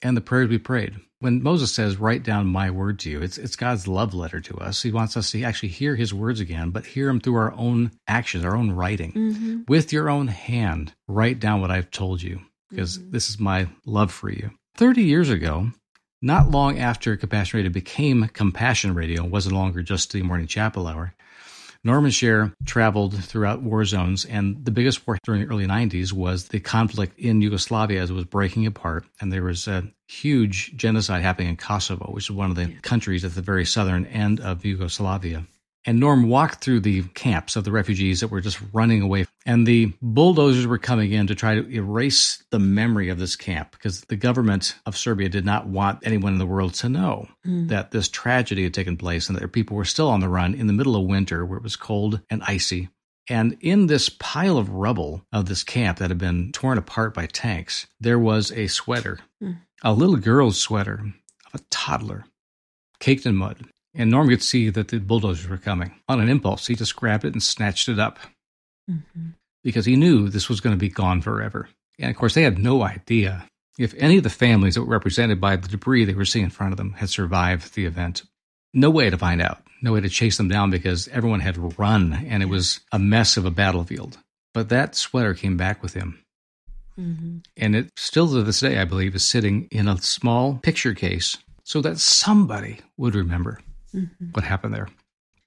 and 0.00 0.16
the 0.16 0.22
prayers 0.22 0.48
we 0.48 0.58
prayed 0.58 0.96
when 1.26 1.42
Moses 1.42 1.72
says, 1.74 1.96
write 1.96 2.22
down 2.22 2.46
my 2.46 2.70
word 2.70 3.00
to 3.00 3.10
you, 3.10 3.20
it's, 3.20 3.36
it's 3.36 3.56
God's 3.56 3.88
love 3.88 4.14
letter 4.14 4.40
to 4.42 4.58
us. 4.58 4.84
He 4.84 4.92
wants 4.92 5.16
us 5.16 5.32
to 5.32 5.42
actually 5.42 5.70
hear 5.70 5.96
his 5.96 6.14
words 6.14 6.38
again, 6.38 6.70
but 6.70 6.86
hear 6.86 7.08
them 7.08 7.18
through 7.18 7.34
our 7.34 7.52
own 7.54 7.90
actions, 8.06 8.44
our 8.44 8.56
own 8.56 8.70
writing. 8.70 9.10
Mm-hmm. 9.10 9.60
With 9.66 9.92
your 9.92 10.08
own 10.08 10.28
hand, 10.28 10.94
write 11.08 11.40
down 11.40 11.60
what 11.60 11.72
I've 11.72 11.90
told 11.90 12.22
you, 12.22 12.42
because 12.70 12.98
mm-hmm. 12.98 13.10
this 13.10 13.28
is 13.28 13.40
my 13.40 13.66
love 13.84 14.12
for 14.12 14.30
you. 14.30 14.52
30 14.76 15.02
years 15.02 15.28
ago, 15.28 15.72
not 16.22 16.52
long 16.52 16.78
after 16.78 17.16
Compassion 17.16 17.56
Radio 17.58 17.72
became 17.72 18.28
Compassion 18.28 18.94
Radio, 18.94 19.24
wasn't 19.24 19.56
longer 19.56 19.82
just 19.82 20.12
the 20.12 20.22
morning 20.22 20.46
chapel 20.46 20.86
hour, 20.86 21.12
Norman 21.86 22.10
Share 22.10 22.52
traveled 22.64 23.14
throughout 23.22 23.62
war 23.62 23.84
zones, 23.84 24.24
and 24.24 24.64
the 24.64 24.72
biggest 24.72 25.06
war 25.06 25.18
during 25.22 25.40
the 25.40 25.46
early 25.46 25.66
90s 25.66 26.12
was 26.12 26.48
the 26.48 26.58
conflict 26.58 27.16
in 27.16 27.40
Yugoslavia 27.40 28.02
as 28.02 28.10
it 28.10 28.14
was 28.14 28.24
breaking 28.24 28.66
apart. 28.66 29.04
And 29.20 29.32
there 29.32 29.44
was 29.44 29.68
a 29.68 29.84
huge 30.08 30.76
genocide 30.76 31.22
happening 31.22 31.50
in 31.50 31.56
Kosovo, 31.56 32.06
which 32.12 32.24
is 32.24 32.32
one 32.32 32.50
of 32.50 32.56
the 32.56 32.74
countries 32.82 33.24
at 33.24 33.36
the 33.36 33.40
very 33.40 33.64
southern 33.64 34.04
end 34.06 34.40
of 34.40 34.64
Yugoslavia. 34.64 35.46
And 35.86 36.00
Norm 36.00 36.28
walked 36.28 36.64
through 36.64 36.80
the 36.80 37.04
camps 37.14 37.54
of 37.54 37.62
the 37.62 37.70
refugees 37.70 38.20
that 38.20 38.28
were 38.28 38.40
just 38.40 38.60
running 38.72 39.02
away. 39.02 39.26
And 39.46 39.64
the 39.64 39.92
bulldozers 40.02 40.66
were 40.66 40.78
coming 40.78 41.12
in 41.12 41.28
to 41.28 41.36
try 41.36 41.54
to 41.54 41.70
erase 41.70 42.42
the 42.50 42.58
memory 42.58 43.08
of 43.08 43.20
this 43.20 43.36
camp 43.36 43.70
because 43.70 44.00
the 44.02 44.16
government 44.16 44.74
of 44.84 44.96
Serbia 44.96 45.28
did 45.28 45.44
not 45.44 45.68
want 45.68 46.00
anyone 46.02 46.32
in 46.32 46.40
the 46.40 46.46
world 46.46 46.74
to 46.74 46.88
know 46.88 47.28
mm. 47.46 47.68
that 47.68 47.92
this 47.92 48.08
tragedy 48.08 48.64
had 48.64 48.74
taken 48.74 48.96
place 48.96 49.28
and 49.28 49.38
that 49.38 49.52
people 49.52 49.76
were 49.76 49.84
still 49.84 50.08
on 50.08 50.18
the 50.18 50.28
run 50.28 50.54
in 50.54 50.66
the 50.66 50.72
middle 50.72 50.96
of 50.96 51.06
winter 51.06 51.46
where 51.46 51.58
it 51.58 51.62
was 51.62 51.76
cold 51.76 52.20
and 52.28 52.42
icy. 52.42 52.88
And 53.28 53.56
in 53.60 53.86
this 53.86 54.08
pile 54.08 54.58
of 54.58 54.70
rubble 54.70 55.24
of 55.32 55.46
this 55.46 55.62
camp 55.62 55.98
that 55.98 56.10
had 56.10 56.18
been 56.18 56.50
torn 56.52 56.78
apart 56.78 57.14
by 57.14 57.26
tanks, 57.26 57.86
there 58.00 58.18
was 58.18 58.50
a 58.52 58.66
sweater, 58.66 59.20
mm. 59.42 59.58
a 59.84 59.92
little 59.92 60.16
girl's 60.16 60.58
sweater 60.58 61.12
of 61.46 61.60
a 61.60 61.64
toddler, 61.70 62.24
caked 62.98 63.24
in 63.24 63.36
mud. 63.36 63.66
And 63.96 64.10
Norm 64.10 64.28
could 64.28 64.42
see 64.42 64.68
that 64.70 64.88
the 64.88 64.98
bulldozers 64.98 65.48
were 65.48 65.56
coming. 65.56 65.94
On 66.08 66.20
an 66.20 66.28
impulse, 66.28 66.66
he 66.66 66.74
just 66.74 66.96
grabbed 66.96 67.24
it 67.24 67.32
and 67.32 67.42
snatched 67.42 67.88
it 67.88 67.98
up 67.98 68.18
mm-hmm. 68.90 69.30
because 69.64 69.86
he 69.86 69.96
knew 69.96 70.28
this 70.28 70.48
was 70.48 70.60
going 70.60 70.74
to 70.74 70.80
be 70.80 70.90
gone 70.90 71.22
forever. 71.22 71.68
And 71.98 72.10
of 72.10 72.16
course, 72.16 72.34
they 72.34 72.42
had 72.42 72.58
no 72.58 72.82
idea 72.82 73.48
if 73.78 73.94
any 73.96 74.18
of 74.18 74.22
the 74.22 74.30
families 74.30 74.74
that 74.74 74.82
were 74.82 74.92
represented 74.92 75.40
by 75.40 75.56
the 75.56 75.68
debris 75.68 76.04
they 76.04 76.14
were 76.14 76.24
seeing 76.24 76.44
in 76.44 76.50
front 76.50 76.72
of 76.72 76.76
them 76.76 76.92
had 76.92 77.08
survived 77.08 77.74
the 77.74 77.86
event. 77.86 78.22
No 78.74 78.90
way 78.90 79.08
to 79.08 79.18
find 79.18 79.40
out, 79.40 79.62
no 79.80 79.92
way 79.92 80.00
to 80.00 80.08
chase 80.08 80.36
them 80.36 80.48
down 80.48 80.70
because 80.70 81.08
everyone 81.08 81.40
had 81.40 81.78
run 81.78 82.12
and 82.28 82.42
it 82.42 82.46
was 82.46 82.80
a 82.92 82.98
mess 82.98 83.36
of 83.36 83.46
a 83.46 83.50
battlefield. 83.50 84.18
But 84.52 84.68
that 84.68 84.94
sweater 84.94 85.34
came 85.34 85.56
back 85.56 85.82
with 85.82 85.94
him. 85.94 86.22
Mm-hmm. 86.98 87.38
And 87.56 87.76
it 87.76 87.90
still 87.96 88.28
to 88.28 88.42
this 88.42 88.60
day, 88.60 88.78
I 88.78 88.84
believe, 88.84 89.14
is 89.14 89.24
sitting 89.24 89.68
in 89.70 89.88
a 89.88 89.98
small 89.98 90.54
picture 90.56 90.94
case 90.94 91.36
so 91.62 91.82
that 91.82 91.98
somebody 91.98 92.80
would 92.96 93.14
remember 93.14 93.60
mm-hmm. 93.96 94.26
what 94.32 94.44
happened 94.44 94.74
there. 94.74 94.88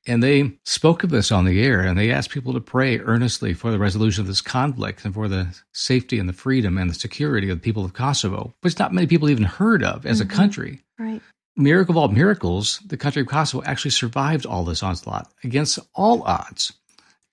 And 0.08 0.24
they 0.24 0.54
spoke 0.66 1.04
of 1.04 1.10
this 1.10 1.32
on 1.32 1.46
the 1.46 1.62
air 1.62 1.82
and 1.82 1.98
they 1.98 2.12
asked 2.12 2.32
people 2.32 2.54
to 2.54 2.62
pray 2.62 3.00
earnestly 3.00 3.54
for 3.54 3.70
the 3.70 3.80
resolution 3.80 4.22
of 4.22 4.28
this 4.28 4.42
conflict 4.42 5.06
and 5.06 5.14
for 5.14 5.28
the 5.28 5.56
safety 5.74 6.20
and 6.20 6.28
the 6.28 6.34
freedom 6.34 6.78
and 6.78 6.90
the 6.90 6.96
security 6.96 7.50
of 7.50 7.58
the 7.58 7.64
people 7.64 7.86
of 7.86 7.94
Kosovo, 7.94 8.56
which 8.62 8.80
not 8.80 8.94
many 8.94 9.08
people 9.08 9.30
even 9.30 9.44
heard 9.44 9.84
of 9.84 10.06
as 10.06 10.22
mm-hmm. 10.22 10.32
a 10.32 10.36
country. 10.36 10.82
Right. 10.98 11.22
Miracle 11.56 11.94
of 11.94 11.98
all 11.98 12.08
miracles, 12.08 12.80
the 12.88 12.98
country 12.98 13.22
of 13.22 13.28
Kosovo 13.28 13.64
actually 13.66 13.92
survived 13.92 14.46
all 14.46 14.64
this 14.64 14.82
onslaught 14.82 15.30
against 15.44 15.78
all 15.94 16.24
odds. 16.24 16.72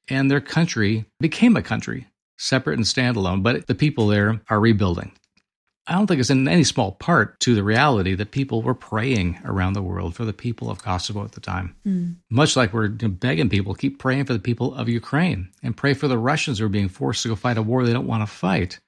And 0.08 0.30
their 0.30 0.40
country 0.40 1.04
became 1.20 1.56
a 1.56 1.62
country, 1.62 2.08
separate 2.36 2.78
and 2.78 2.84
standalone, 2.84 3.42
but 3.42 3.68
the 3.68 3.74
people 3.74 4.08
there 4.08 4.40
are 4.50 4.60
rebuilding. 4.60 5.12
I 5.86 5.94
don't 5.94 6.06
think 6.06 6.20
it's 6.20 6.30
in 6.30 6.48
any 6.48 6.64
small 6.64 6.92
part 6.92 7.38
to 7.40 7.54
the 7.54 7.62
reality 7.62 8.14
that 8.16 8.32
people 8.32 8.60
were 8.60 8.74
praying 8.74 9.38
around 9.44 9.74
the 9.74 9.82
world 9.82 10.16
for 10.16 10.24
the 10.24 10.32
people 10.32 10.68
of 10.68 10.82
Kosovo 10.82 11.24
at 11.24 11.32
the 11.32 11.40
time. 11.40 11.76
Mm. 11.86 12.16
Much 12.28 12.56
like 12.56 12.72
we're 12.72 12.88
begging 12.88 13.48
people, 13.48 13.74
keep 13.74 13.98
praying 13.98 14.24
for 14.24 14.32
the 14.32 14.40
people 14.40 14.74
of 14.74 14.88
Ukraine 14.88 15.50
and 15.62 15.76
pray 15.76 15.94
for 15.94 16.08
the 16.08 16.18
Russians 16.18 16.58
who 16.58 16.66
are 16.66 16.70
being 16.70 16.88
forced 16.88 17.22
to 17.22 17.28
go 17.28 17.36
fight 17.36 17.56
a 17.56 17.62
war 17.62 17.84
they 17.84 17.92
don't 17.92 18.08
want 18.08 18.22
to 18.22 18.34
fight. 18.34 18.80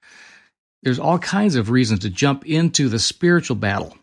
There's 0.83 0.99
all 0.99 1.19
kinds 1.19 1.55
of 1.55 1.71
reasons 1.71 2.01
to 2.01 2.11
jump 2.11 2.47
into 2.47 2.89
the 2.89 2.99
spiritual 2.99 3.57
battle 3.57 3.97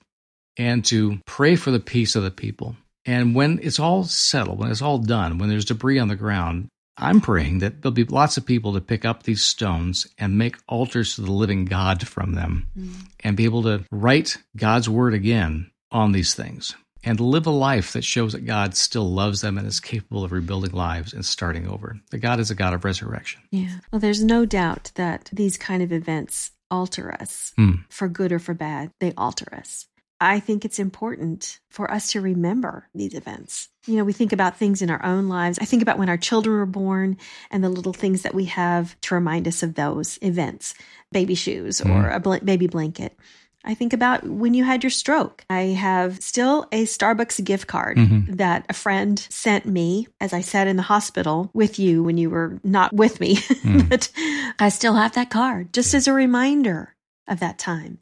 and 0.58 0.84
to 0.86 1.20
pray 1.26 1.56
for 1.58 1.72
the 1.72 1.80
peace 1.80 2.16
of 2.16 2.24
the 2.24 2.32
people. 2.32 2.76
And 3.06 3.36
when 3.36 3.60
it's 3.62 3.80
all 3.80 4.04
settled, 4.06 4.60
when 4.60 4.72
it's 4.72 4.82
all 4.82 4.98
done, 4.98 5.38
when 5.38 5.50
there's 5.50 5.66
debris 5.66 6.00
on 6.00 6.08
the 6.08 6.16
ground, 6.16 6.68
I'm 6.98 7.20
praying 7.22 7.60
that 7.60 7.82
there'll 7.82 7.94
be 7.94 8.06
lots 8.06 8.38
of 8.38 8.46
people 8.46 8.74
to 8.74 8.82
pick 8.82 9.04
up 9.04 9.24
these 9.24 9.44
stones 9.44 10.08
and 10.18 10.38
make 10.38 10.56
altars 10.68 11.16
to 11.16 11.22
the 11.22 11.32
living 11.32 11.66
God 11.66 12.08
from 12.08 12.34
them 12.34 12.68
mm. 12.78 12.94
and 13.22 13.36
be 13.36 13.46
able 13.46 13.64
to 13.64 13.84
write 13.92 14.38
God's 14.56 14.90
word 14.90 15.14
again 15.14 15.72
on 15.92 16.14
these 16.14 16.34
things 16.34 16.76
and 17.04 17.20
live 17.20 17.46
a 17.46 17.52
life 17.52 17.94
that 17.94 18.04
shows 18.04 18.34
that 18.34 18.46
God 18.46 18.76
still 18.76 19.10
loves 19.10 19.42
them 19.42 19.58
and 19.58 19.68
is 19.68 19.80
capable 19.80 20.24
of 20.24 20.32
rebuilding 20.32 20.72
lives 20.72 21.14
and 21.14 21.24
starting 21.24 21.68
over. 21.68 21.98
That 22.12 22.18
God 22.20 22.40
is 22.40 22.50
a 22.50 22.56
God 22.56 22.74
of 22.74 22.84
resurrection. 22.84 23.42
Yeah. 23.52 23.78
Well, 23.92 24.00
there's 24.00 24.24
no 24.24 24.46
doubt 24.46 24.92
that 24.96 25.30
these 25.32 25.58
kind 25.58 25.84
of 25.84 25.92
events 25.92 26.52
alter 26.72 27.14
us 27.14 27.54
mm. 27.58 27.84
for 27.90 28.08
good 28.08 28.32
or 28.32 28.40
for 28.40 28.54
bad. 28.54 28.92
They 29.00 29.14
alter 29.16 29.54
us. 29.54 29.86
I 30.20 30.40
think 30.40 30.66
it's 30.66 30.80
important 30.80 31.60
for 31.70 31.92
us 31.92 32.12
to 32.14 32.22
remember 32.22 32.88
these 32.96 33.14
events. 33.14 33.70
You 33.88 33.98
know, 33.98 34.04
we 34.04 34.14
think 34.14 34.34
about 34.34 34.58
things 34.58 34.82
in 34.82 34.90
our 34.90 35.04
own 35.04 35.28
lives. 35.28 35.60
I 35.60 35.66
think 35.66 35.82
about 35.82 35.98
when 35.98 36.10
our 36.10 36.18
children 36.18 36.58
were 36.58 36.66
born 36.66 37.18
and 37.52 37.64
the 37.64 37.70
little 37.70 37.94
things 37.94 38.24
that 38.24 38.34
we 38.34 38.46
have 38.46 39.00
to 39.02 39.16
remind 39.16 39.48
us 39.48 39.64
of 39.64 39.76
those 39.76 40.18
events 40.22 40.74
baby 41.12 41.36
shoes 41.36 41.80
or 41.80 41.86
mm. 41.86 42.16
a 42.16 42.20
bl- 42.20 42.44
baby 42.44 42.68
blanket. 42.68 43.18
I 43.66 43.74
think 43.74 43.94
about 43.94 44.24
when 44.24 44.54
you 44.54 44.64
had 44.64 44.84
your 44.84 44.92
stroke. 44.92 45.44
I 45.50 45.62
have 45.62 46.22
still 46.22 46.68
a 46.72 46.84
Starbucks 46.84 47.44
gift 47.44 47.68
card 47.68 47.98
mm-hmm. 47.98 48.36
that 48.36 48.66
a 48.70 48.74
friend 48.74 49.20
sent 49.30 49.66
me 49.66 50.08
as 50.22 50.34
I 50.34 50.42
sat 50.42 50.68
in 50.68 50.76
the 50.76 50.84
hospital 50.84 51.50
with 51.54 51.80
you 51.80 52.04
when 52.04 52.18
you 52.18 52.30
were 52.30 52.60
not 52.64 52.94
with 52.94 53.20
me. 53.20 53.38
Mm. 53.66 53.90
but 53.90 54.12
I 54.60 54.70
still 54.70 54.94
have 54.94 55.14
that 55.14 55.32
card 55.32 55.74
just 55.74 55.96
as 55.96 56.08
a 56.08 56.14
reminder 56.14 56.96
of 57.28 57.40
that 57.40 57.58
time. 57.58 57.98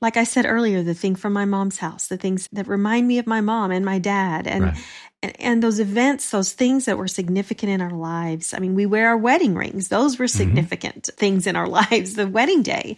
Like 0.00 0.16
I 0.16 0.24
said 0.24 0.46
earlier, 0.46 0.82
the 0.82 0.94
thing 0.94 1.16
from 1.16 1.32
my 1.32 1.44
mom's 1.44 1.78
house, 1.78 2.06
the 2.06 2.16
things 2.16 2.48
that 2.52 2.68
remind 2.68 3.08
me 3.08 3.18
of 3.18 3.26
my 3.26 3.40
mom 3.40 3.72
and 3.72 3.84
my 3.84 3.98
dad 3.98 4.46
and 4.46 4.64
right. 4.64 4.76
And, 5.22 5.40
and, 5.40 5.62
those 5.62 5.80
events, 5.80 6.30
those 6.30 6.52
things 6.52 6.84
that 6.84 6.98
were 6.98 7.08
significant 7.08 7.72
in 7.72 7.80
our 7.80 7.90
lives. 7.90 8.54
I 8.54 8.58
mean, 8.58 8.74
we 8.74 8.86
wear 8.86 9.08
our 9.08 9.16
wedding 9.16 9.54
rings. 9.54 9.88
Those 9.88 10.18
were 10.18 10.26
mm-hmm. 10.26 10.38
significant 10.38 11.02
mm-hmm. 11.04 11.16
things 11.16 11.46
in 11.46 11.56
our 11.56 11.66
lives, 11.80 12.14
the 12.14 12.28
wedding 12.28 12.62
day. 12.62 12.96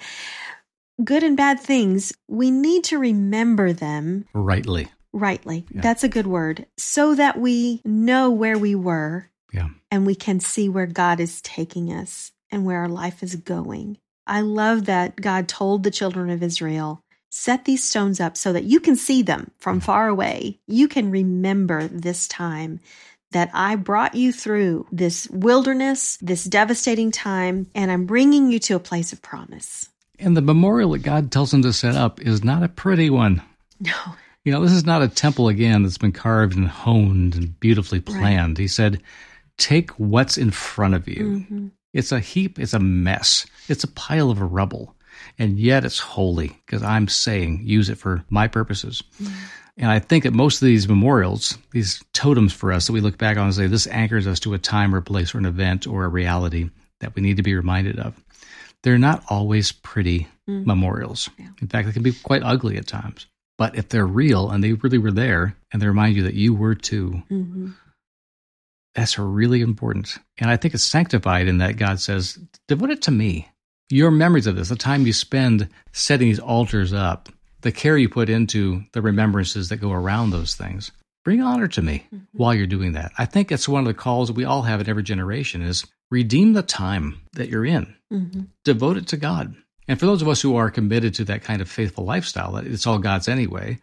Good 1.02 1.22
and 1.22 1.36
bad 1.36 1.60
things, 1.60 2.12
we 2.28 2.50
need 2.50 2.84
to 2.84 2.98
remember 2.98 3.72
them 3.72 4.26
rightly. 4.34 4.88
Rightly. 5.12 5.66
Yeah. 5.70 5.80
That's 5.80 6.04
a 6.04 6.08
good 6.08 6.26
word. 6.26 6.66
So 6.76 7.14
that 7.14 7.38
we 7.38 7.80
know 7.84 8.30
where 8.30 8.58
we 8.58 8.74
were 8.74 9.30
yeah. 9.52 9.68
and 9.90 10.06
we 10.06 10.14
can 10.14 10.40
see 10.40 10.68
where 10.68 10.86
God 10.86 11.20
is 11.20 11.40
taking 11.40 11.92
us 11.92 12.32
and 12.50 12.64
where 12.64 12.80
our 12.80 12.88
life 12.88 13.22
is 13.22 13.36
going. 13.36 13.98
I 14.26 14.42
love 14.42 14.86
that 14.86 15.16
God 15.16 15.48
told 15.48 15.82
the 15.82 15.90
children 15.90 16.30
of 16.30 16.42
Israel, 16.42 17.02
set 17.30 17.64
these 17.64 17.82
stones 17.82 18.20
up 18.20 18.36
so 18.36 18.52
that 18.52 18.64
you 18.64 18.80
can 18.80 18.96
see 18.96 19.22
them 19.22 19.50
from 19.58 19.80
far 19.80 20.08
away. 20.08 20.58
You 20.66 20.88
can 20.88 21.10
remember 21.10 21.88
this 21.88 22.28
time 22.28 22.80
that 23.32 23.50
I 23.54 23.76
brought 23.76 24.14
you 24.14 24.32
through 24.32 24.86
this 24.90 25.28
wilderness, 25.30 26.18
this 26.20 26.44
devastating 26.44 27.12
time, 27.12 27.68
and 27.74 27.90
I'm 27.90 28.04
bringing 28.04 28.50
you 28.50 28.58
to 28.60 28.74
a 28.74 28.80
place 28.80 29.12
of 29.12 29.22
promise. 29.22 29.88
And 30.18 30.36
the 30.36 30.42
memorial 30.42 30.90
that 30.90 31.04
God 31.04 31.30
tells 31.32 31.52
them 31.52 31.62
to 31.62 31.72
set 31.72 31.94
up 31.94 32.20
is 32.20 32.44
not 32.44 32.62
a 32.62 32.68
pretty 32.68 33.08
one. 33.08 33.40
No. 33.80 33.94
You 34.44 34.52
know, 34.52 34.62
this 34.62 34.72
is 34.72 34.84
not 34.84 35.02
a 35.02 35.08
temple 35.08 35.48
again 35.48 35.82
that's 35.82 35.98
been 35.98 36.12
carved 36.12 36.56
and 36.56 36.66
honed 36.66 37.36
and 37.36 37.58
beautifully 37.60 38.00
planned. 38.00 38.58
Right. 38.58 38.62
He 38.62 38.68
said, 38.68 39.00
take 39.56 39.90
what's 39.92 40.36
in 40.36 40.50
front 40.50 40.94
of 40.94 41.06
you. 41.06 41.24
Mm-hmm. 41.24 41.68
It's 41.92 42.12
a 42.12 42.20
heap, 42.20 42.58
it's 42.58 42.72
a 42.72 42.78
mess, 42.78 43.46
it's 43.68 43.84
a 43.84 43.88
pile 43.88 44.30
of 44.30 44.40
rubble, 44.40 44.94
and 45.38 45.58
yet 45.58 45.84
it's 45.84 45.98
holy 45.98 46.48
because 46.66 46.82
I'm 46.82 47.08
saying 47.08 47.60
use 47.64 47.88
it 47.88 47.98
for 47.98 48.24
my 48.30 48.48
purposes. 48.48 49.02
Mm. 49.22 49.32
And 49.76 49.90
I 49.90 49.98
think 49.98 50.24
that 50.24 50.34
most 50.34 50.60
of 50.60 50.66
these 50.66 50.88
memorials, 50.88 51.56
these 51.70 52.02
totems 52.12 52.52
for 52.52 52.72
us 52.72 52.86
that 52.86 52.92
we 52.92 53.00
look 53.00 53.16
back 53.16 53.36
on 53.36 53.46
and 53.46 53.54
say 53.54 53.66
this 53.66 53.86
anchors 53.86 54.26
us 54.26 54.40
to 54.40 54.54
a 54.54 54.58
time 54.58 54.94
or 54.94 54.98
a 54.98 55.02
place 55.02 55.34
or 55.34 55.38
an 55.38 55.46
event 55.46 55.86
or 55.86 56.04
a 56.04 56.08
reality 56.08 56.70
that 57.00 57.14
we 57.14 57.22
need 57.22 57.38
to 57.38 57.42
be 57.42 57.54
reminded 57.54 57.98
of. 57.98 58.14
They're 58.82 58.98
not 58.98 59.24
always 59.28 59.72
pretty 59.72 60.28
mm. 60.48 60.66
memorials. 60.66 61.30
Yeah. 61.38 61.48
In 61.60 61.68
fact, 61.68 61.86
they 61.86 61.92
can 61.92 62.02
be 62.02 62.12
quite 62.12 62.42
ugly 62.42 62.76
at 62.76 62.86
times. 62.86 63.26
But 63.56 63.76
if 63.76 63.88
they're 63.88 64.06
real 64.06 64.50
and 64.50 64.64
they 64.64 64.72
really 64.72 64.98
were 64.98 65.12
there 65.12 65.56
and 65.72 65.80
they 65.80 65.86
remind 65.86 66.16
you 66.16 66.22
that 66.24 66.34
you 66.34 66.54
were 66.54 66.74
too, 66.74 67.22
mm-hmm. 67.30 67.70
That's 68.94 69.18
really 69.18 69.60
important. 69.60 70.18
And 70.38 70.50
I 70.50 70.56
think 70.56 70.74
it's 70.74 70.82
sanctified 70.82 71.48
in 71.48 71.58
that 71.58 71.76
God 71.76 72.00
says, 72.00 72.38
devote 72.66 72.90
it 72.90 73.02
to 73.02 73.10
me. 73.10 73.48
Your 73.90 74.10
memories 74.10 74.46
of 74.46 74.56
this, 74.56 74.68
the 74.68 74.76
time 74.76 75.06
you 75.06 75.12
spend 75.12 75.68
setting 75.92 76.28
these 76.28 76.38
altars 76.38 76.92
up, 76.92 77.28
the 77.62 77.72
care 77.72 77.98
you 77.98 78.08
put 78.08 78.30
into 78.30 78.82
the 78.92 79.02
remembrances 79.02 79.68
that 79.68 79.78
go 79.78 79.92
around 79.92 80.30
those 80.30 80.54
things. 80.54 80.92
Bring 81.24 81.42
honor 81.42 81.68
to 81.68 81.82
me 81.82 82.06
mm-hmm. 82.06 82.24
while 82.32 82.54
you're 82.54 82.66
doing 82.66 82.92
that. 82.92 83.12
I 83.18 83.26
think 83.26 83.52
it's 83.52 83.68
one 83.68 83.80
of 83.80 83.86
the 83.86 83.94
calls 83.94 84.28
that 84.28 84.36
we 84.36 84.44
all 84.44 84.62
have 84.62 84.80
in 84.80 84.88
every 84.88 85.02
generation 85.02 85.60
is 85.60 85.84
redeem 86.10 86.52
the 86.52 86.62
time 86.62 87.20
that 87.34 87.48
you're 87.48 87.66
in. 87.66 87.94
Mm-hmm. 88.12 88.42
Devote 88.64 88.96
it 88.96 89.08
to 89.08 89.16
God. 89.16 89.54
And 89.88 89.98
for 89.98 90.06
those 90.06 90.22
of 90.22 90.28
us 90.28 90.40
who 90.40 90.56
are 90.56 90.70
committed 90.70 91.14
to 91.14 91.24
that 91.24 91.42
kind 91.42 91.60
of 91.60 91.68
faithful 91.68 92.04
lifestyle, 92.04 92.56
it's 92.56 92.86
all 92.86 92.98
God's 92.98 93.28
anyway 93.28 93.78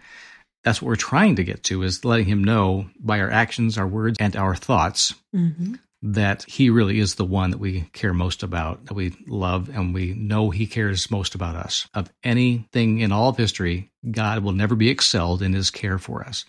that's 0.68 0.82
what 0.82 0.90
we're 0.90 0.96
trying 0.98 1.38
to 1.38 1.46
get 1.46 1.64
to 1.64 1.82
is 1.84 2.04
letting 2.04 2.26
him 2.26 2.44
know 2.44 2.90
by 3.00 3.22
our 3.22 3.32
actions, 3.32 3.78
our 3.78 3.88
words, 3.88 4.18
and 4.20 4.36
our 4.36 4.54
thoughts 4.54 5.14
mm-hmm. 5.34 5.76
That 6.02 6.44
he 6.44 6.70
really 6.70 7.00
is 7.00 7.16
the 7.16 7.26
one 7.26 7.52
that 7.52 7.58
we 7.58 7.82
care 7.94 8.14
most 8.14 8.44
about, 8.44 8.86
that 8.86 8.94
we 8.94 9.16
love, 9.28 9.70
and 9.70 9.94
we 9.94 10.14
know 10.14 10.50
he 10.50 10.68
cares 10.68 11.10
most 11.10 11.36
about 11.36 11.56
us. 11.56 11.88
Of 11.94 12.12
anything 12.24 13.00
in 13.00 13.12
all 13.12 13.30
of 13.30 13.38
history, 13.38 13.92
God 14.10 14.44
will 14.44 14.52
never 14.52 14.76
be 14.76 14.90
excelled 14.90 15.42
in 15.42 15.54
his 15.54 15.72
care 15.72 15.98
for 15.98 16.24
us. 16.24 16.46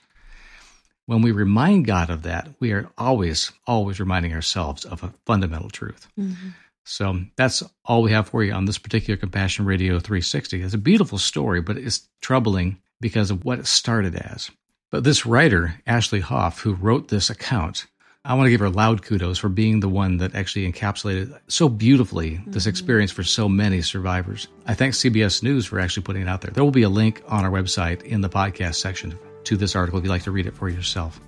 When 1.07 1.23
we 1.23 1.33
remind 1.33 1.87
God 1.87 2.11
of 2.11 2.25
that, 2.25 2.49
we 2.61 2.73
are 2.73 2.91
always, 2.99 3.51
always 3.67 3.99
reminding 3.99 4.35
ourselves 4.35 4.85
of 4.85 5.03
a 5.03 5.15
fundamental 5.25 5.71
truth. 5.71 6.07
Mm-hmm. 6.19 6.49
So 6.85 7.21
that's 7.37 7.63
all 7.85 8.03
we 8.03 8.13
have 8.13 8.29
for 8.29 8.45
you 8.45 8.53
on 8.53 8.67
this 8.67 8.79
particular 8.79 9.17
Compassion 9.17 9.65
Radio 9.65 9.99
360. 9.99 10.63
It's 10.63 10.75
a 10.75 10.79
beautiful 10.79 11.19
story, 11.19 11.63
but 11.63 11.79
it's 11.79 12.09
troubling 12.21 12.81
because 13.01 13.31
of 13.31 13.45
what 13.45 13.59
it 13.59 13.67
started 13.67 14.17
as. 14.17 14.51
But 14.91 15.05
this 15.05 15.27
writer, 15.27 15.81
Ashley 15.87 16.21
Hoff, 16.21 16.61
who 16.61 16.75
wrote 16.75 17.09
this 17.09 17.31
account 17.31 17.87
I 18.25 18.35
want 18.35 18.47
to 18.47 18.51
give 18.51 18.61
her 18.61 18.69
loud 18.69 19.03
kudos 19.03 19.39
for 19.39 19.49
being 19.49 19.81
the 19.81 19.89
one 19.89 20.17
that 20.19 20.35
actually 20.35 20.71
encapsulated 20.71 21.39
so 21.47 21.69
beautifully 21.69 22.41
this 22.47 22.65
mm-hmm. 22.65 22.71
experience 22.71 23.13
for 23.13 23.23
so 23.23 23.49
many 23.49 23.81
survivors. 23.81 24.49
I 24.67 24.75
thank 24.75 24.95
CBS 24.95 25.43
News 25.43 25.67
for 25.67 25.79
actually 25.79 26.03
putting 26.03 26.23
it 26.23 26.29
out 26.29 26.41
there. 26.41 26.51
There 26.51 26.65
will 26.65 26.73
be 26.73 26.83
a 26.83 26.89
link 26.89 27.23
on 27.29 27.45
our 27.45 27.51
website 27.51 28.03
in 28.03 28.21
the 28.21 28.29
podcast 28.29 28.75
section 28.77 29.17
to 29.45 29.57
this 29.57 29.77
article 29.77 29.99
if 29.99 30.05
you'd 30.05 30.11
like 30.11 30.25
to 30.25 30.33
read 30.33 30.47
it 30.47 30.55
for 30.55 30.69
yourself. 30.69 31.21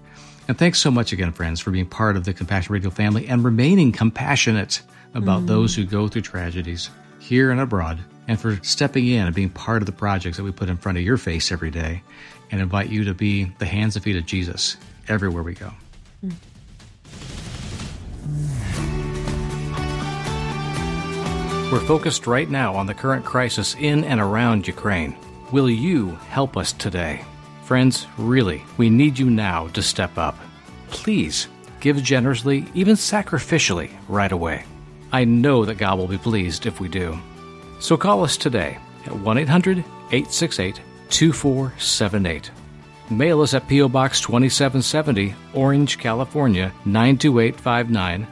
And 0.49 0.59
thanks 0.59 0.81
so 0.81 0.91
much 0.91 1.13
again, 1.13 1.33
friends, 1.33 1.61
for 1.61 1.71
being 1.71 1.87
part 1.87 2.17
of 2.17 2.25
the 2.25 2.35
Compassion 2.35 2.73
Radio 2.73 2.91
family 2.91 3.29
and 3.29 3.45
remaining 3.45 3.93
compassionate 3.93 4.83
about 5.15 5.39
mm-hmm. 5.39 5.47
those 5.47 5.75
who 5.75 5.85
go 5.85 6.09
through 6.09 6.23
tragedies 6.23 6.91
here 7.21 7.53
and 7.53 7.61
abroad, 7.61 8.01
and 8.27 8.41
for 8.41 8.59
stepping 8.63 9.07
in 9.07 9.27
and 9.27 9.35
being 9.35 9.51
part 9.51 9.81
of 9.81 9.87
the 9.87 9.93
projects 9.93 10.37
that 10.39 10.43
we 10.43 10.51
put 10.51 10.69
in 10.69 10.77
front 10.77 10.99
of 10.99 11.05
your 11.05 11.17
face 11.17 11.53
every 11.53 11.71
day 11.71 12.03
and 12.51 12.61
invite 12.61 12.89
you 12.89 13.05
to 13.05 13.15
be 13.15 13.45
the 13.59 13.67
hands 13.67 13.95
and 13.95 14.05
feet 14.05 14.17
of 14.17 14.27
Jesus 14.27 14.77
everywhere 15.09 15.43
we 15.43 15.55
go. 15.55 15.71
Mm. 16.25 16.33
We're 21.71 21.79
focused 21.79 22.27
right 22.27 22.51
now 22.51 22.75
on 22.75 22.87
the 22.87 22.95
current 22.95 23.25
crisis 23.25 23.77
in 23.79 24.03
and 24.03 24.21
around 24.21 24.67
Ukraine. 24.67 25.17
Will 25.53 25.71
you 25.71 26.11
help 26.29 26.57
us 26.57 26.73
today? 26.73 27.25
Friends, 27.63 28.09
really, 28.19 28.65
we 28.77 28.91
need 28.91 29.17
you 29.17 29.31
now 29.31 29.69
to 29.69 29.81
step 29.81 30.19
up. 30.19 30.37
Please 30.89 31.47
give 31.79 32.03
generously, 32.03 32.67
even 32.75 32.97
sacrificially, 32.97 33.89
right 34.09 34.33
away. 34.33 34.65
I 35.13 35.23
know 35.23 35.65
that 35.65 35.79
God 35.79 35.97
will 35.97 36.09
be 36.09 36.19
pleased 36.19 36.67
if 36.67 36.81
we 36.81 36.89
do. 36.89 37.17
So 37.79 37.97
call 37.97 38.25
us 38.25 38.37
today 38.37 38.77
at 39.07 39.15
1 39.15 39.39
800 39.39 39.79
868 39.79 40.81
2478. 41.09 42.51
Mail 43.11 43.43
us 43.43 43.55
at 43.55 43.69
P.O. 43.69 43.89
Box 43.89 44.21
2770, 44.21 45.37
Orange, 45.55 45.99
California 45.99 46.73
92859, 46.85 48.27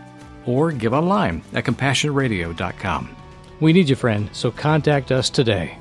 or 0.45 0.73
give 0.73 0.93
online 0.93 1.43
at 1.53 1.63
CompassionRadio.com. 1.65 3.15
We 3.61 3.73
need 3.73 3.89
you, 3.89 3.97
friend, 3.97 4.31
so 4.33 4.53
contact 4.53 5.11
us 5.11 5.31
today. 5.31 5.79